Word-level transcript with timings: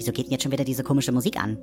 Wieso 0.00 0.12
geht 0.12 0.24
denn 0.24 0.32
jetzt 0.32 0.44
schon 0.44 0.52
wieder 0.52 0.64
diese 0.64 0.82
komische 0.82 1.12
Musik 1.12 1.38
an? 1.38 1.58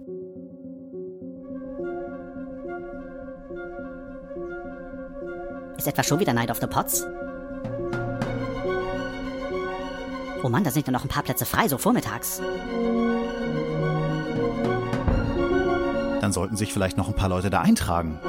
Ist 5.75 5.87
etwa 5.87 6.03
schon 6.03 6.19
wieder 6.19 6.33
Night 6.33 6.51
of 6.51 6.59
the 6.59 6.67
Pots? 6.67 7.07
Oh 10.43 10.49
Mann, 10.49 10.63
da 10.63 10.69
sind 10.69 10.85
ja 10.85 10.93
noch 10.93 11.03
ein 11.03 11.07
paar 11.07 11.23
Plätze 11.23 11.47
frei, 11.47 11.67
so 11.67 11.79
vormittags. 11.79 12.39
Dann 16.21 16.31
sollten 16.31 16.57
sich 16.57 16.71
vielleicht 16.71 16.95
noch 16.95 17.07
ein 17.07 17.15
paar 17.15 17.29
Leute 17.29 17.49
da 17.49 17.61
eintragen. 17.61 18.19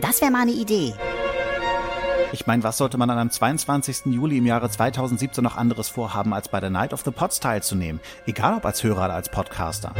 Das 0.00 0.22
wäre 0.22 0.30
mal 0.30 0.40
eine 0.40 0.52
Idee. 0.52 0.94
Ich 2.32 2.46
meine, 2.46 2.62
was 2.62 2.76
sollte 2.76 2.98
man 2.98 3.08
an 3.08 3.18
einem 3.18 3.30
22. 3.30 4.06
Juli 4.06 4.38
im 4.38 4.46
Jahre 4.46 4.68
2017 4.68 5.42
noch 5.42 5.56
anderes 5.56 5.88
vorhaben, 5.88 6.34
als 6.34 6.48
bei 6.48 6.60
der 6.60 6.68
Night 6.68 6.92
of 6.92 7.02
the 7.02 7.10
Pots 7.10 7.40
teilzunehmen? 7.40 8.00
Egal 8.26 8.54
ob 8.54 8.66
als 8.66 8.82
Hörer 8.82 9.06
oder 9.06 9.14
als 9.14 9.30
Podcaster. 9.30 9.94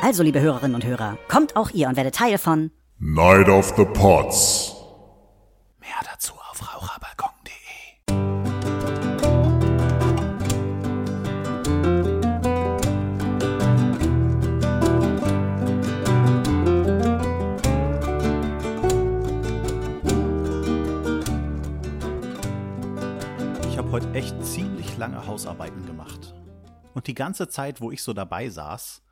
Also, 0.00 0.22
liebe 0.22 0.40
Hörerinnen 0.40 0.74
und 0.74 0.84
Hörer, 0.84 1.18
kommt 1.28 1.56
auch 1.56 1.70
ihr 1.70 1.88
und 1.88 1.96
werdet 1.96 2.14
Teil 2.14 2.38
von 2.38 2.70
Night 2.98 3.48
of 3.48 3.74
the 3.76 3.84
Pots. 3.84 4.61
Lange 25.02 25.26
Hausarbeiten 25.26 25.84
gemacht. 25.84 26.32
Und 26.94 27.08
die 27.08 27.14
ganze 27.14 27.48
Zeit, 27.48 27.80
wo 27.80 27.90
ich 27.90 28.04
so 28.04 28.12
dabei 28.12 28.48
saß, 28.48 29.02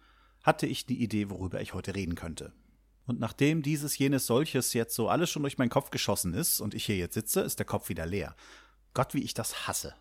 hatte 0.44 0.68
ich 0.68 0.86
die 0.86 1.02
Idee, 1.02 1.30
worüber 1.30 1.60
ich 1.60 1.74
heute 1.74 1.96
reden 1.96 2.14
könnte. 2.14 2.52
Und 3.06 3.18
nachdem 3.18 3.60
dieses, 3.60 3.98
jenes, 3.98 4.24
solches 4.24 4.72
jetzt 4.72 4.94
so 4.94 5.08
alles 5.08 5.30
schon 5.30 5.42
durch 5.42 5.58
meinen 5.58 5.68
Kopf 5.68 5.90
geschossen 5.90 6.32
ist 6.32 6.60
und 6.60 6.74
ich 6.74 6.84
hier 6.84 6.96
jetzt 6.96 7.14
sitze, 7.14 7.40
ist 7.40 7.58
der 7.58 7.66
Kopf 7.66 7.88
wieder 7.88 8.06
leer. 8.06 8.36
Gott, 8.94 9.14
wie 9.14 9.24
ich 9.24 9.34
das 9.34 9.66
hasse. 9.66 9.96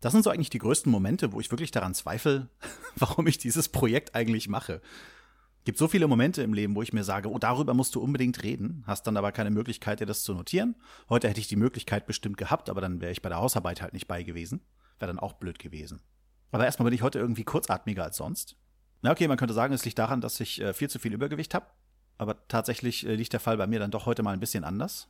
Das 0.00 0.12
sind 0.12 0.24
so 0.24 0.30
eigentlich 0.30 0.48
die 0.48 0.60
größten 0.60 0.90
Momente, 0.90 1.32
wo 1.32 1.40
ich 1.40 1.50
wirklich 1.50 1.70
daran 1.70 1.92
zweifle, 1.92 2.48
warum 2.96 3.26
ich 3.26 3.36
dieses 3.36 3.68
Projekt 3.68 4.14
eigentlich 4.14 4.48
mache. 4.48 4.80
Gibt 5.66 5.76
so 5.76 5.88
viele 5.88 6.08
Momente 6.08 6.42
im 6.42 6.54
Leben, 6.54 6.74
wo 6.74 6.80
ich 6.80 6.94
mir 6.94 7.04
sage, 7.04 7.30
oh, 7.30 7.38
darüber 7.38 7.74
musst 7.74 7.94
du 7.94 8.00
unbedingt 8.00 8.42
reden, 8.42 8.82
hast 8.86 9.06
dann 9.06 9.18
aber 9.18 9.30
keine 9.30 9.50
Möglichkeit, 9.50 10.00
dir 10.00 10.06
das 10.06 10.22
zu 10.22 10.32
notieren. 10.32 10.74
Heute 11.10 11.28
hätte 11.28 11.40
ich 11.40 11.48
die 11.48 11.56
Möglichkeit 11.56 12.06
bestimmt 12.06 12.38
gehabt, 12.38 12.70
aber 12.70 12.80
dann 12.80 13.02
wäre 13.02 13.12
ich 13.12 13.20
bei 13.20 13.28
der 13.28 13.40
Hausarbeit 13.40 13.82
halt 13.82 13.92
nicht 13.92 14.08
bei 14.08 14.22
gewesen. 14.22 14.62
Wäre 14.98 15.08
dann 15.08 15.18
auch 15.18 15.34
blöd 15.34 15.58
gewesen. 15.58 16.02
Aber 16.50 16.64
erstmal 16.64 16.84
bin 16.84 16.94
ich 16.94 17.02
heute 17.02 17.18
irgendwie 17.18 17.44
kurzatmiger 17.44 18.04
als 18.04 18.16
sonst. 18.16 18.56
Na 19.02 19.10
okay, 19.10 19.28
man 19.28 19.36
könnte 19.36 19.54
sagen, 19.54 19.74
es 19.74 19.84
liegt 19.84 19.98
daran, 19.98 20.20
dass 20.20 20.40
ich 20.40 20.60
äh, 20.60 20.72
viel 20.72 20.88
zu 20.88 20.98
viel 20.98 21.12
Übergewicht 21.12 21.54
habe. 21.54 21.66
Aber 22.16 22.46
tatsächlich 22.48 23.06
äh, 23.06 23.14
liegt 23.14 23.32
der 23.32 23.40
Fall 23.40 23.56
bei 23.56 23.66
mir 23.66 23.80
dann 23.80 23.90
doch 23.90 24.06
heute 24.06 24.22
mal 24.22 24.32
ein 24.32 24.40
bisschen 24.40 24.64
anders. 24.64 25.08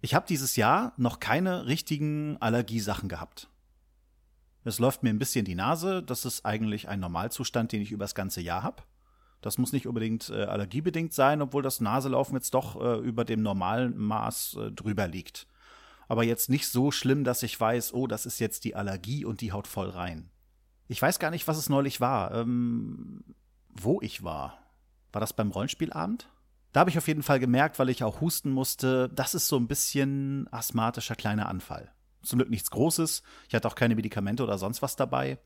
Ich 0.00 0.14
habe 0.14 0.26
dieses 0.26 0.56
Jahr 0.56 0.92
noch 0.96 1.20
keine 1.20 1.66
richtigen 1.66 2.36
Allergiesachen 2.38 3.08
gehabt. 3.08 3.48
Es 4.64 4.78
läuft 4.78 5.02
mir 5.02 5.10
ein 5.10 5.18
bisschen 5.18 5.44
die 5.44 5.54
Nase. 5.54 6.02
Das 6.02 6.24
ist 6.24 6.44
eigentlich 6.44 6.88
ein 6.88 7.00
Normalzustand, 7.00 7.72
den 7.72 7.82
ich 7.82 7.92
über 7.92 8.04
das 8.04 8.14
ganze 8.14 8.40
Jahr 8.40 8.62
habe. 8.62 8.82
Das 9.40 9.58
muss 9.58 9.72
nicht 9.72 9.86
unbedingt 9.86 10.28
äh, 10.30 10.44
allergiebedingt 10.44 11.12
sein, 11.12 11.40
obwohl 11.40 11.62
das 11.62 11.80
Naselaufen 11.80 12.34
jetzt 12.34 12.52
doch 12.54 12.80
äh, 12.80 12.98
über 12.98 13.24
dem 13.24 13.42
normalen 13.42 13.96
Maß 13.96 14.56
äh, 14.60 14.72
drüber 14.72 15.06
liegt. 15.06 15.46
Aber 16.08 16.24
jetzt 16.24 16.48
nicht 16.48 16.68
so 16.68 16.90
schlimm, 16.90 17.24
dass 17.24 17.42
ich 17.42 17.58
weiß, 17.58 17.92
oh, 17.94 18.06
das 18.06 18.26
ist 18.26 18.38
jetzt 18.38 18.64
die 18.64 18.76
Allergie 18.76 19.24
und 19.24 19.40
die 19.40 19.52
haut 19.52 19.66
voll 19.66 19.90
rein. 19.90 20.30
Ich 20.88 21.02
weiß 21.02 21.18
gar 21.18 21.30
nicht, 21.30 21.48
was 21.48 21.58
es 21.58 21.68
neulich 21.68 22.00
war. 22.00 22.32
Ähm, 22.32 23.24
wo 23.68 24.00
ich 24.00 24.22
war. 24.22 24.58
War 25.12 25.20
das 25.20 25.32
beim 25.32 25.50
Rollenspielabend? 25.50 26.28
Da 26.72 26.80
habe 26.80 26.90
ich 26.90 26.98
auf 26.98 27.08
jeden 27.08 27.22
Fall 27.22 27.40
gemerkt, 27.40 27.78
weil 27.78 27.88
ich 27.88 28.04
auch 28.04 28.20
husten 28.20 28.50
musste, 28.50 29.08
das 29.08 29.34
ist 29.34 29.48
so 29.48 29.56
ein 29.56 29.66
bisschen 29.66 30.46
asthmatischer 30.52 31.14
kleiner 31.14 31.48
Anfall. 31.48 31.90
Zum 32.22 32.38
Glück 32.38 32.50
nichts 32.50 32.70
Großes. 32.70 33.22
Ich 33.48 33.54
hatte 33.54 33.68
auch 33.68 33.76
keine 33.76 33.94
Medikamente 33.94 34.42
oder 34.42 34.58
sonst 34.58 34.82
was 34.82 34.96
dabei. 34.96 35.38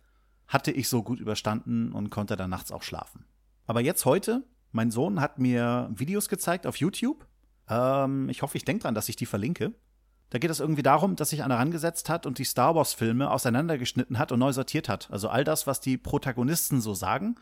Hatte 0.48 0.72
ich 0.72 0.88
so 0.88 1.02
gut 1.02 1.20
überstanden 1.20 1.92
und 1.92 2.10
konnte 2.10 2.36
dann 2.36 2.50
nachts 2.50 2.72
auch 2.72 2.82
schlafen. 2.82 3.26
Aber 3.66 3.80
jetzt 3.80 4.04
heute, 4.04 4.44
mein 4.72 4.90
Sohn 4.90 5.20
hat 5.20 5.38
mir 5.38 5.90
Videos 5.94 6.28
gezeigt 6.28 6.66
auf 6.66 6.76
YouTube. 6.76 7.26
Ähm, 7.68 8.28
ich 8.28 8.42
hoffe, 8.42 8.56
ich 8.56 8.64
denke 8.64 8.82
dran, 8.82 8.94
dass 8.94 9.08
ich 9.08 9.16
die 9.16 9.26
verlinke. 9.26 9.74
Da 10.30 10.38
geht 10.38 10.50
es 10.50 10.60
irgendwie 10.60 10.82
darum, 10.82 11.16
dass 11.16 11.30
sich 11.30 11.42
einer 11.42 11.58
rangesetzt 11.58 12.08
hat 12.08 12.24
und 12.24 12.38
die 12.38 12.44
Star 12.44 12.74
Wars-Filme 12.76 13.30
auseinandergeschnitten 13.30 14.18
hat 14.18 14.30
und 14.30 14.38
neu 14.38 14.52
sortiert 14.52 14.88
hat. 14.88 15.10
Also 15.10 15.28
all 15.28 15.42
das, 15.42 15.66
was 15.66 15.80
die 15.80 15.98
Protagonisten 15.98 16.80
so 16.80 16.94
sagen 16.94 17.34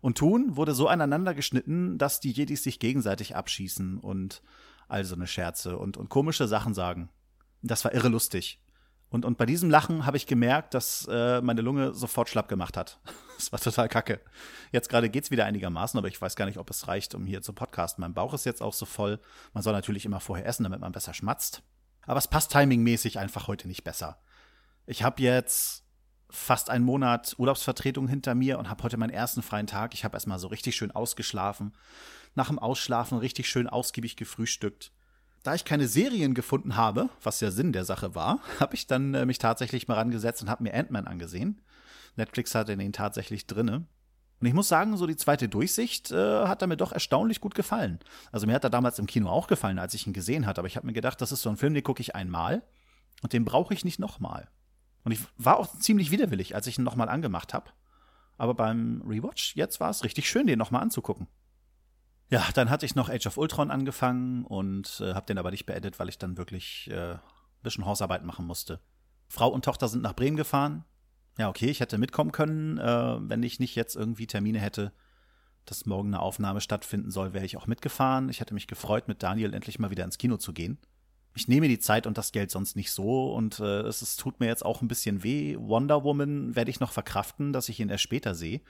und 0.00 0.18
tun, 0.18 0.56
wurde 0.56 0.74
so 0.74 0.88
aneinander 0.88 1.34
geschnitten, 1.34 1.98
dass 1.98 2.18
die 2.18 2.32
Jedis 2.32 2.64
sich 2.64 2.80
gegenseitig 2.80 3.36
abschießen 3.36 3.98
und 3.98 4.42
all 4.88 5.04
so 5.04 5.14
eine 5.14 5.28
Scherze 5.28 5.78
und, 5.78 5.96
und 5.96 6.08
komische 6.08 6.48
Sachen 6.48 6.74
sagen. 6.74 7.08
Das 7.62 7.84
war 7.84 7.94
irre 7.94 8.08
lustig. 8.08 8.60
Und, 9.08 9.24
und 9.24 9.36
bei 9.38 9.46
diesem 9.46 9.70
Lachen 9.70 10.04
habe 10.06 10.16
ich 10.16 10.26
gemerkt, 10.26 10.74
dass 10.74 11.06
äh, 11.08 11.40
meine 11.42 11.60
Lunge 11.60 11.94
sofort 11.94 12.28
schlapp 12.28 12.48
gemacht 12.48 12.76
hat. 12.76 12.98
das 13.36 13.52
war 13.52 13.60
total 13.60 13.88
kacke. 13.88 14.20
Jetzt 14.72 14.88
gerade 14.88 15.10
geht's 15.10 15.30
wieder 15.30 15.44
einigermaßen, 15.44 15.96
aber 15.96 16.08
ich 16.08 16.20
weiß 16.20 16.34
gar 16.34 16.46
nicht, 16.46 16.58
ob 16.58 16.70
es 16.70 16.88
reicht, 16.88 17.14
um 17.14 17.24
hier 17.24 17.42
zu 17.42 17.52
podcasten. 17.52 18.02
Mein 18.02 18.14
Bauch 18.14 18.34
ist 18.34 18.46
jetzt 18.46 18.62
auch 18.62 18.72
so 18.72 18.86
voll. 18.86 19.20
Man 19.52 19.62
soll 19.62 19.74
natürlich 19.74 20.06
immer 20.06 20.18
vorher 20.18 20.46
essen, 20.46 20.64
damit 20.64 20.80
man 20.80 20.92
besser 20.92 21.14
schmatzt. 21.14 21.62
Aber 22.06 22.18
es 22.18 22.28
passt 22.28 22.52
timingmäßig 22.52 23.18
einfach 23.18 23.48
heute 23.48 23.68
nicht 23.68 23.84
besser. 23.84 24.18
Ich 24.86 25.02
habe 25.02 25.22
jetzt 25.22 25.84
fast 26.30 26.70
einen 26.70 26.84
Monat 26.84 27.34
Urlaubsvertretung 27.38 28.08
hinter 28.08 28.34
mir 28.34 28.58
und 28.58 28.68
habe 28.70 28.82
heute 28.82 28.96
meinen 28.96 29.10
ersten 29.10 29.42
freien 29.42 29.66
Tag. 29.66 29.94
Ich 29.94 30.04
habe 30.04 30.16
erstmal 30.16 30.38
so 30.38 30.48
richtig 30.48 30.74
schön 30.74 30.90
ausgeschlafen. 30.90 31.72
Nach 32.34 32.48
dem 32.48 32.58
Ausschlafen 32.58 33.18
richtig 33.18 33.48
schön 33.48 33.68
ausgiebig 33.68 34.16
gefrühstückt. 34.16 34.92
Da 35.42 35.54
ich 35.54 35.64
keine 35.64 35.88
Serien 35.88 36.34
gefunden 36.34 36.76
habe, 36.76 37.10
was 37.22 37.40
ja 37.40 37.50
Sinn 37.50 37.72
der 37.72 37.84
Sache 37.84 38.14
war, 38.14 38.40
habe 38.60 38.74
ich 38.74 38.86
dann 38.86 39.14
äh, 39.14 39.26
mich 39.26 39.38
tatsächlich 39.38 39.88
mal 39.88 39.94
rangesetzt 39.94 40.42
und 40.42 40.48
habe 40.48 40.62
mir 40.62 40.74
Ant-Man 40.74 41.06
angesehen. 41.06 41.60
Netflix 42.16 42.54
hatte 42.54 42.76
den 42.76 42.92
tatsächlich 42.92 43.46
drinne. 43.46 43.86
Und 44.42 44.48
ich 44.48 44.54
muss 44.54 44.66
sagen, 44.66 44.96
so 44.96 45.06
die 45.06 45.14
zweite 45.14 45.48
Durchsicht 45.48 46.10
äh, 46.10 46.46
hat 46.48 46.62
er 46.62 46.66
mir 46.66 46.76
doch 46.76 46.90
erstaunlich 46.90 47.40
gut 47.40 47.54
gefallen. 47.54 48.00
Also 48.32 48.48
mir 48.48 48.54
hat 48.54 48.64
er 48.64 48.70
damals 48.70 48.98
im 48.98 49.06
Kino 49.06 49.30
auch 49.30 49.46
gefallen, 49.46 49.78
als 49.78 49.94
ich 49.94 50.04
ihn 50.04 50.12
gesehen 50.12 50.46
hatte. 50.46 50.60
Aber 50.60 50.66
ich 50.66 50.74
habe 50.74 50.84
mir 50.84 50.92
gedacht, 50.92 51.20
das 51.20 51.30
ist 51.30 51.42
so 51.42 51.48
ein 51.48 51.56
Film, 51.56 51.74
den 51.74 51.84
gucke 51.84 52.00
ich 52.00 52.16
einmal 52.16 52.64
und 53.22 53.32
den 53.32 53.44
brauche 53.44 53.72
ich 53.72 53.84
nicht 53.84 54.00
nochmal. 54.00 54.48
Und 55.04 55.12
ich 55.12 55.20
war 55.36 55.60
auch 55.60 55.78
ziemlich 55.78 56.10
widerwillig, 56.10 56.56
als 56.56 56.66
ich 56.66 56.76
ihn 56.76 56.82
nochmal 56.82 57.08
angemacht 57.08 57.54
habe. 57.54 57.70
Aber 58.36 58.54
beim 58.54 59.00
Rewatch 59.06 59.54
jetzt 59.54 59.78
war 59.78 59.90
es 59.90 60.02
richtig 60.02 60.28
schön, 60.28 60.48
den 60.48 60.58
nochmal 60.58 60.82
anzugucken. 60.82 61.28
Ja, 62.28 62.44
dann 62.52 62.68
hatte 62.68 62.84
ich 62.84 62.96
noch 62.96 63.10
Age 63.10 63.28
of 63.28 63.38
Ultron 63.38 63.70
angefangen 63.70 64.44
und 64.44 65.00
äh, 65.00 65.14
habe 65.14 65.26
den 65.26 65.38
aber 65.38 65.52
nicht 65.52 65.66
beendet, 65.66 66.00
weil 66.00 66.08
ich 66.08 66.18
dann 66.18 66.36
wirklich 66.36 66.90
äh, 66.90 67.12
ein 67.12 67.20
bisschen 67.62 67.86
Hausarbeit 67.86 68.24
machen 68.24 68.44
musste. 68.44 68.80
Frau 69.28 69.50
und 69.50 69.64
Tochter 69.64 69.86
sind 69.86 70.02
nach 70.02 70.16
Bremen 70.16 70.36
gefahren. 70.36 70.84
Ja, 71.38 71.48
okay, 71.48 71.66
ich 71.66 71.80
hätte 71.80 71.98
mitkommen 71.98 72.32
können, 72.32 72.78
äh, 72.78 73.16
wenn 73.20 73.42
ich 73.42 73.58
nicht 73.58 73.74
jetzt 73.74 73.96
irgendwie 73.96 74.26
Termine 74.26 74.60
hätte, 74.60 74.92
dass 75.64 75.86
morgen 75.86 76.08
eine 76.08 76.20
Aufnahme 76.20 76.60
stattfinden 76.60 77.10
soll, 77.10 77.32
wäre 77.32 77.44
ich 77.44 77.56
auch 77.56 77.66
mitgefahren. 77.66 78.28
Ich 78.28 78.40
hätte 78.40 78.54
mich 78.54 78.66
gefreut, 78.66 79.08
mit 79.08 79.22
Daniel 79.22 79.54
endlich 79.54 79.78
mal 79.78 79.90
wieder 79.90 80.04
ins 80.04 80.18
Kino 80.18 80.36
zu 80.36 80.52
gehen 80.52 80.78
ich 81.34 81.48
nehme 81.48 81.68
die 81.68 81.78
Zeit 81.78 82.06
und 82.06 82.18
das 82.18 82.32
Geld 82.32 82.50
sonst 82.50 82.76
nicht 82.76 82.92
so 82.92 83.32
und 83.32 83.58
äh, 83.60 83.80
es, 83.82 84.02
es 84.02 84.16
tut 84.16 84.40
mir 84.40 84.46
jetzt 84.46 84.64
auch 84.64 84.82
ein 84.82 84.88
bisschen 84.88 85.22
weh. 85.22 85.56
Wonder 85.58 86.04
Woman 86.04 86.54
werde 86.54 86.70
ich 86.70 86.80
noch 86.80 86.92
verkraften, 86.92 87.52
dass 87.52 87.68
ich 87.68 87.80
ihn 87.80 87.88
erst 87.88 88.02
später 88.02 88.34
sehe. 88.34 88.60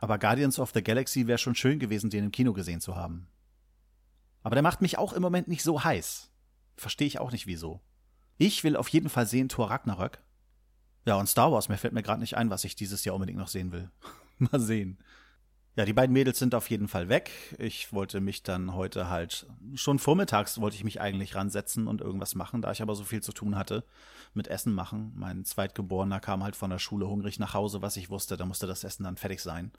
Aber 0.00 0.18
Guardians 0.18 0.58
of 0.58 0.70
the 0.72 0.82
Galaxy 0.82 1.26
wäre 1.26 1.38
schon 1.38 1.54
schön 1.54 1.78
gewesen, 1.78 2.10
den 2.10 2.24
im 2.24 2.32
Kino 2.32 2.52
gesehen 2.52 2.80
zu 2.80 2.94
haben. 2.94 3.28
Aber 4.42 4.54
der 4.54 4.62
macht 4.62 4.82
mich 4.82 4.98
auch 4.98 5.12
im 5.12 5.22
Moment 5.22 5.48
nicht 5.48 5.62
so 5.62 5.82
heiß. 5.82 6.30
Verstehe 6.76 7.06
ich 7.06 7.18
auch 7.18 7.32
nicht 7.32 7.46
wieso. 7.46 7.80
Ich 8.38 8.62
will 8.64 8.76
auf 8.76 8.88
jeden 8.88 9.08
Fall 9.08 9.26
sehen 9.26 9.48
Thor 9.48 9.70
Ragnarök. 9.70 10.22
Ja, 11.04 11.16
und 11.16 11.28
Star 11.28 11.50
Wars, 11.50 11.68
mir 11.68 11.78
fällt 11.78 11.94
mir 11.94 12.02
gerade 12.02 12.20
nicht 12.20 12.36
ein, 12.36 12.50
was 12.50 12.64
ich 12.64 12.76
dieses 12.76 13.04
Jahr 13.04 13.14
unbedingt 13.16 13.38
noch 13.38 13.48
sehen 13.48 13.72
will. 13.72 13.90
Mal 14.38 14.60
sehen. 14.60 14.98
Ja, 15.74 15.86
die 15.86 15.94
beiden 15.94 16.12
Mädels 16.12 16.38
sind 16.38 16.54
auf 16.54 16.68
jeden 16.68 16.86
Fall 16.86 17.08
weg. 17.08 17.30
Ich 17.58 17.94
wollte 17.94 18.20
mich 18.20 18.42
dann 18.42 18.74
heute 18.74 19.08
halt, 19.08 19.46
schon 19.74 19.98
vormittags 19.98 20.60
wollte 20.60 20.76
ich 20.76 20.84
mich 20.84 21.00
eigentlich 21.00 21.34
ransetzen 21.34 21.86
und 21.86 22.02
irgendwas 22.02 22.34
machen, 22.34 22.60
da 22.60 22.70
ich 22.72 22.82
aber 22.82 22.94
so 22.94 23.04
viel 23.04 23.22
zu 23.22 23.32
tun 23.32 23.56
hatte 23.56 23.82
mit 24.34 24.48
Essen 24.48 24.74
machen. 24.74 25.12
Mein 25.16 25.46
Zweitgeborener 25.46 26.20
kam 26.20 26.44
halt 26.44 26.56
von 26.56 26.68
der 26.68 26.78
Schule 26.78 27.08
hungrig 27.08 27.38
nach 27.38 27.54
Hause, 27.54 27.80
was 27.80 27.96
ich 27.96 28.10
wusste, 28.10 28.36
da 28.36 28.44
musste 28.44 28.66
das 28.66 28.84
Essen 28.84 29.04
dann 29.04 29.16
fertig 29.16 29.40
sein. 29.40 29.72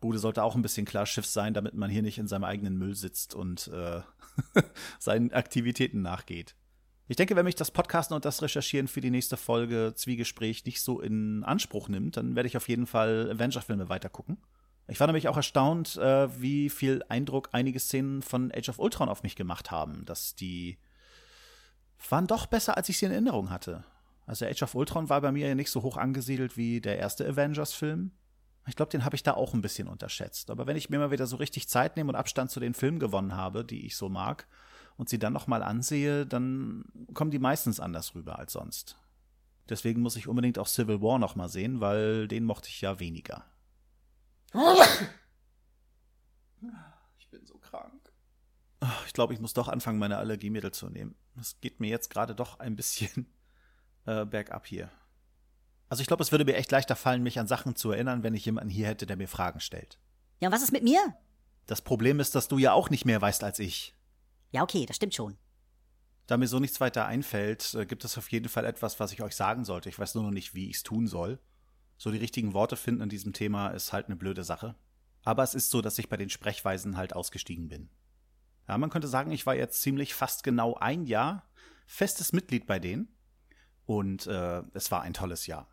Bude 0.00 0.18
sollte 0.18 0.42
auch 0.42 0.54
ein 0.54 0.62
bisschen 0.62 0.84
klar 0.84 1.06
Schiff 1.06 1.26
sein, 1.26 1.54
damit 1.54 1.74
man 1.74 1.88
hier 1.88 2.02
nicht 2.02 2.18
in 2.18 2.28
seinem 2.28 2.44
eigenen 2.44 2.76
Müll 2.76 2.94
sitzt 2.94 3.34
und 3.34 3.68
äh, 3.68 4.02
seinen 4.98 5.32
Aktivitäten 5.32 6.02
nachgeht. 6.02 6.56
Ich 7.12 7.16
denke, 7.16 7.36
wenn 7.36 7.44
mich 7.44 7.56
das 7.56 7.70
Podcasten 7.70 8.14
und 8.14 8.24
das 8.24 8.40
Recherchieren 8.40 8.88
für 8.88 9.02
die 9.02 9.10
nächste 9.10 9.36
Folge 9.36 9.92
Zwiegespräch 9.94 10.64
nicht 10.64 10.80
so 10.80 10.98
in 10.98 11.44
Anspruch 11.44 11.90
nimmt, 11.90 12.16
dann 12.16 12.36
werde 12.36 12.46
ich 12.46 12.56
auf 12.56 12.70
jeden 12.70 12.86
Fall 12.86 13.30
Avenger-Filme 13.32 13.90
weitergucken. 13.90 14.38
Ich 14.88 14.98
war 14.98 15.08
nämlich 15.08 15.28
auch 15.28 15.36
erstaunt, 15.36 15.98
äh, 15.98 16.40
wie 16.40 16.70
viel 16.70 17.04
Eindruck 17.10 17.50
einige 17.52 17.80
Szenen 17.80 18.22
von 18.22 18.50
Age 18.50 18.70
of 18.70 18.78
Ultron 18.78 19.10
auf 19.10 19.24
mich 19.24 19.36
gemacht 19.36 19.70
haben, 19.70 20.06
dass 20.06 20.36
die 20.36 20.78
waren 22.08 22.26
doch 22.26 22.46
besser, 22.46 22.78
als 22.78 22.88
ich 22.88 22.96
sie 22.96 23.04
in 23.04 23.12
Erinnerung 23.12 23.50
hatte. 23.50 23.84
Also 24.24 24.46
Age 24.46 24.62
of 24.62 24.74
Ultron 24.74 25.10
war 25.10 25.20
bei 25.20 25.32
mir 25.32 25.48
ja 25.48 25.54
nicht 25.54 25.70
so 25.70 25.82
hoch 25.82 25.98
angesiedelt 25.98 26.56
wie 26.56 26.80
der 26.80 26.96
erste 26.96 27.28
Avengers-Film. 27.28 28.12
Ich 28.66 28.76
glaube, 28.76 28.90
den 28.90 29.04
habe 29.04 29.16
ich 29.16 29.22
da 29.22 29.34
auch 29.34 29.52
ein 29.52 29.60
bisschen 29.60 29.86
unterschätzt. 29.86 30.50
Aber 30.50 30.66
wenn 30.66 30.78
ich 30.78 30.88
mir 30.88 30.98
mal 30.98 31.10
wieder 31.10 31.26
so 31.26 31.36
richtig 31.36 31.68
Zeit 31.68 31.98
nehme 31.98 32.08
und 32.08 32.16
Abstand 32.16 32.50
zu 32.50 32.58
den 32.58 32.72
Filmen 32.72 33.00
gewonnen 33.00 33.36
habe, 33.36 33.66
die 33.66 33.84
ich 33.84 33.96
so 33.96 34.08
mag, 34.08 34.46
und 34.96 35.08
sie 35.08 35.18
dann 35.18 35.32
nochmal 35.32 35.62
ansehe, 35.62 36.26
dann 36.26 36.84
kommen 37.14 37.30
die 37.30 37.38
meistens 37.38 37.80
anders 37.80 38.14
rüber 38.14 38.38
als 38.38 38.52
sonst. 38.52 38.96
Deswegen 39.68 40.02
muss 40.02 40.16
ich 40.16 40.28
unbedingt 40.28 40.58
auch 40.58 40.66
Civil 40.66 41.00
War 41.00 41.18
nochmal 41.18 41.48
sehen, 41.48 41.80
weil 41.80 42.28
den 42.28 42.44
mochte 42.44 42.68
ich 42.68 42.80
ja 42.80 42.98
weniger. 43.00 43.44
Ich 47.18 47.28
bin 47.28 47.44
so 47.44 47.58
krank. 47.58 48.12
Ich 49.06 49.12
glaube, 49.12 49.34
ich 49.34 49.40
muss 49.40 49.52
doch 49.52 49.66
anfangen, 49.66 49.98
meine 49.98 50.18
Allergiemittel 50.18 50.70
zu 50.70 50.88
nehmen. 50.88 51.16
Es 51.40 51.60
geht 51.60 51.80
mir 51.80 51.88
jetzt 51.88 52.10
gerade 52.10 52.34
doch 52.34 52.60
ein 52.60 52.76
bisschen 52.76 53.26
äh, 54.04 54.24
bergab 54.24 54.66
hier. 54.66 54.90
Also 55.88 56.00
ich 56.00 56.06
glaube, 56.06 56.22
es 56.22 56.30
würde 56.30 56.44
mir 56.44 56.56
echt 56.56 56.70
leichter 56.70 56.96
fallen, 56.96 57.22
mich 57.22 57.38
an 57.38 57.46
Sachen 57.46 57.74
zu 57.74 57.90
erinnern, 57.90 58.22
wenn 58.22 58.34
ich 58.34 58.44
jemanden 58.44 58.70
hier 58.70 58.86
hätte, 58.86 59.06
der 59.06 59.16
mir 59.16 59.28
Fragen 59.28 59.60
stellt. 59.60 59.98
Ja, 60.40 60.48
und 60.48 60.54
was 60.54 60.62
ist 60.62 60.72
mit 60.72 60.84
mir? 60.84 61.00
Das 61.66 61.82
Problem 61.82 62.20
ist, 62.20 62.34
dass 62.34 62.48
du 62.48 62.58
ja 62.58 62.72
auch 62.72 62.90
nicht 62.90 63.04
mehr 63.04 63.20
weißt 63.20 63.44
als 63.44 63.58
ich. 63.58 63.94
Ja, 64.52 64.62
okay, 64.62 64.86
das 64.86 64.96
stimmt 64.96 65.14
schon. 65.14 65.36
Da 66.26 66.36
mir 66.36 66.46
so 66.46 66.60
nichts 66.60 66.80
weiter 66.80 67.06
einfällt, 67.06 67.74
äh, 67.74 67.84
gibt 67.84 68.04
es 68.04 68.16
auf 68.16 68.30
jeden 68.30 68.48
Fall 68.48 68.64
etwas, 68.64 69.00
was 69.00 69.12
ich 69.12 69.22
euch 69.22 69.34
sagen 69.34 69.64
sollte. 69.64 69.88
Ich 69.88 69.98
weiß 69.98 70.14
nur 70.14 70.24
noch 70.24 70.30
nicht, 70.30 70.54
wie 70.54 70.70
ich 70.70 70.76
es 70.76 70.82
tun 70.82 71.06
soll. 71.06 71.40
So 71.98 72.10
die 72.10 72.18
richtigen 72.18 72.54
Worte 72.54 72.76
finden 72.76 73.02
in 73.02 73.08
diesem 73.08 73.32
Thema 73.32 73.68
ist 73.68 73.92
halt 73.92 74.06
eine 74.06 74.16
blöde 74.16 74.44
Sache. 74.44 74.74
Aber 75.24 75.42
es 75.42 75.54
ist 75.54 75.70
so, 75.70 75.82
dass 75.82 75.98
ich 75.98 76.08
bei 76.08 76.16
den 76.16 76.30
Sprechweisen 76.30 76.96
halt 76.96 77.14
ausgestiegen 77.14 77.68
bin. 77.68 77.88
Ja, 78.68 78.78
man 78.78 78.90
könnte 78.90 79.08
sagen, 79.08 79.30
ich 79.32 79.46
war 79.46 79.54
jetzt 79.54 79.82
ziemlich 79.82 80.14
fast 80.14 80.44
genau 80.44 80.74
ein 80.74 81.06
Jahr 81.06 81.48
festes 81.86 82.32
Mitglied 82.32 82.66
bei 82.66 82.78
denen. 82.78 83.08
Und 83.84 84.26
äh, 84.26 84.62
es 84.74 84.90
war 84.90 85.02
ein 85.02 85.14
tolles 85.14 85.46
Jahr. 85.46 85.68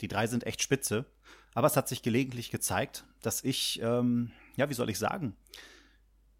Die 0.00 0.08
drei 0.08 0.26
sind 0.26 0.44
echt 0.44 0.62
spitze. 0.62 1.06
Aber 1.54 1.66
es 1.66 1.76
hat 1.76 1.88
sich 1.88 2.02
gelegentlich 2.02 2.50
gezeigt, 2.50 3.04
dass 3.22 3.42
ich, 3.42 3.80
ähm, 3.82 4.32
ja, 4.56 4.68
wie 4.68 4.74
soll 4.74 4.90
ich 4.90 4.98
sagen, 4.98 5.36